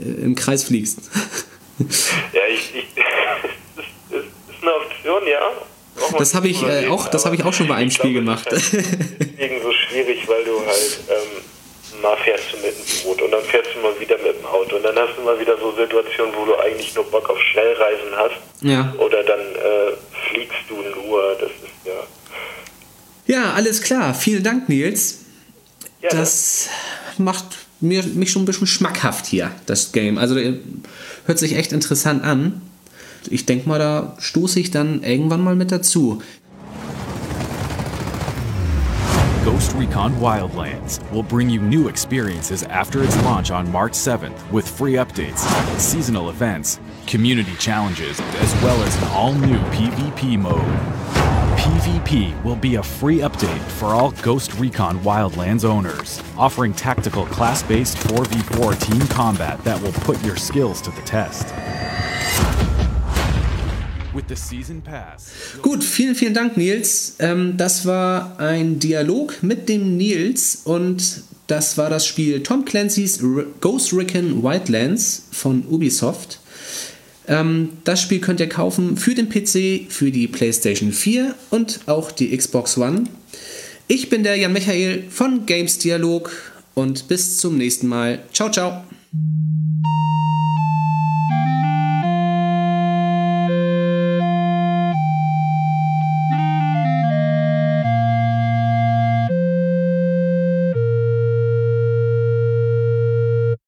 äh, 0.00 0.24
im 0.24 0.34
Kreis 0.34 0.64
fliegst. 0.64 1.10
Ja, 2.32 2.40
ich, 2.50 2.74
ich 2.74 2.86
das 2.94 3.50
ist, 3.84 4.24
ist, 4.24 4.54
ist 4.56 4.62
eine 4.62 4.74
Option, 4.76 5.26
ja. 5.26 5.40
Braucht 5.94 5.97
man 5.97 5.97
Das 6.16 6.34
habe 6.34 6.48
ich, 6.48 6.62
äh, 6.62 6.88
auch- 6.88 7.08
das 7.08 7.24
habe 7.24 7.34
ich 7.36 7.44
auch 7.44 7.52
schon 7.52 7.68
bei 7.68 7.74
einem 7.74 7.90
Spiel 7.90 8.12
glaube, 8.12 8.24
gemacht. 8.26 8.46
Das 8.50 8.62
ist 8.72 8.72
deswegen 9.20 9.62
so 9.62 9.72
schwierig, 9.72 10.26
weil 10.28 10.44
du 10.44 10.58
halt 10.64 10.98
ähm, 11.10 12.00
mal 12.02 12.16
fährst 12.18 12.44
du 12.52 12.56
mit 12.58 12.74
dem 12.76 13.04
Boot 13.04 13.22
und 13.22 13.30
dann 13.32 13.42
fährst 13.42 13.70
du 13.74 13.80
mal 13.80 13.98
wieder 14.00 14.16
mit 14.18 14.38
dem 14.38 14.46
Auto 14.46 14.76
und 14.76 14.82
dann 14.84 14.96
hast 14.96 15.16
du 15.16 15.22
mal 15.22 15.38
wieder 15.40 15.58
so 15.58 15.72
Situationen, 15.76 16.32
wo 16.36 16.44
du 16.44 16.54
eigentlich 16.56 16.94
nur 16.94 17.04
Bock 17.10 17.28
auf 17.28 17.38
Schnellreisen 17.40 18.14
hast 18.16 18.36
Ja. 18.62 18.94
oder 18.98 19.22
dann 19.24 19.40
äh, 19.40 19.92
fliegst 20.30 20.58
du 20.68 20.76
nur. 20.76 21.34
Das 21.40 21.50
ist 21.50 21.86
ja. 21.86 21.92
Ja, 23.26 23.52
alles 23.52 23.82
klar. 23.82 24.14
Vielen 24.14 24.42
Dank, 24.42 24.68
Nils. 24.68 25.18
ja 26.00 26.08
Das 26.10 26.68
macht 27.18 27.44
mir, 27.80 28.02
mich 28.04 28.30
schon 28.32 28.42
ein 28.42 28.46
bisschen 28.46 28.66
schmackhaft 28.66 29.26
hier, 29.26 29.50
das 29.66 29.92
Game. 29.92 30.18
Also 30.18 30.36
äh, 30.38 30.54
hört 31.26 31.38
sich 31.38 31.54
echt 31.56 31.72
interessant 31.72 32.24
an. 32.24 32.62
Ich 33.30 33.46
denke 33.46 33.68
mal, 33.68 33.78
da 33.78 34.14
stoße 34.18 34.60
ich 34.60 34.70
dann 34.70 35.02
irgendwann 35.02 35.42
mal 35.42 35.56
mit 35.56 35.72
dazu. 35.72 36.22
Ghost 39.44 39.74
Recon 39.76 40.12
Wildlands 40.20 41.00
will 41.10 41.22
bring 41.22 41.48
you 41.48 41.60
new 41.60 41.88
experiences 41.88 42.64
after 42.64 43.02
its 43.02 43.16
launch 43.22 43.50
on 43.50 43.70
March 43.72 43.92
7th 43.92 44.36
with 44.52 44.68
free 44.68 44.94
updates, 44.94 45.38
seasonal 45.78 46.28
events, 46.28 46.78
community 47.06 47.54
challenges, 47.58 48.20
as 48.40 48.54
well 48.62 48.80
as 48.82 48.94
an 49.02 49.08
all 49.08 49.32
new 49.32 49.58
PvP 49.70 50.38
mode. 50.38 51.08
PvP 51.56 52.44
will 52.44 52.56
be 52.56 52.74
a 52.74 52.82
free 52.82 53.18
update 53.18 53.62
for 53.78 53.94
all 53.94 54.10
Ghost 54.22 54.54
Recon 54.54 54.98
Wildlands 55.00 55.64
owners, 55.64 56.22
offering 56.36 56.74
tactical 56.74 57.24
class 57.26 57.62
based 57.62 57.96
4v4 57.96 58.78
team 58.80 59.06
combat 59.08 59.62
that 59.64 59.80
will 59.80 59.92
put 59.92 60.22
your 60.22 60.36
skills 60.36 60.82
to 60.82 60.90
the 60.90 61.02
test. 61.02 61.46
Gut, 65.62 65.84
vielen, 65.84 66.14
vielen 66.14 66.34
Dank, 66.34 66.56
Nils. 66.56 67.16
Ähm, 67.18 67.56
das 67.56 67.86
war 67.86 68.38
ein 68.38 68.78
Dialog 68.78 69.42
mit 69.42 69.68
dem 69.68 69.96
Nils 69.96 70.62
und 70.64 71.22
das 71.46 71.78
war 71.78 71.90
das 71.90 72.06
Spiel 72.06 72.42
Tom 72.42 72.64
Clancy's 72.64 73.20
Ghost 73.60 73.92
Recon 73.92 74.42
Wildlands 74.42 75.24
von 75.30 75.64
Ubisoft. 75.66 76.40
Ähm, 77.26 77.70
das 77.84 78.00
Spiel 78.00 78.20
könnt 78.20 78.40
ihr 78.40 78.48
kaufen 78.48 78.96
für 78.96 79.14
den 79.14 79.28
PC, 79.28 79.90
für 79.90 80.10
die 80.10 80.26
PlayStation 80.26 80.92
4 80.92 81.34
und 81.50 81.80
auch 81.86 82.10
die 82.10 82.36
Xbox 82.36 82.78
One. 82.78 83.04
Ich 83.86 84.08
bin 84.10 84.22
der 84.22 84.36
Jan 84.36 84.52
Michael 84.52 85.04
von 85.10 85.46
Games 85.46 85.78
Dialog 85.78 86.30
und 86.74 87.08
bis 87.08 87.38
zum 87.38 87.56
nächsten 87.56 87.88
Mal. 87.88 88.20
Ciao, 88.32 88.50
ciao. 88.50 88.84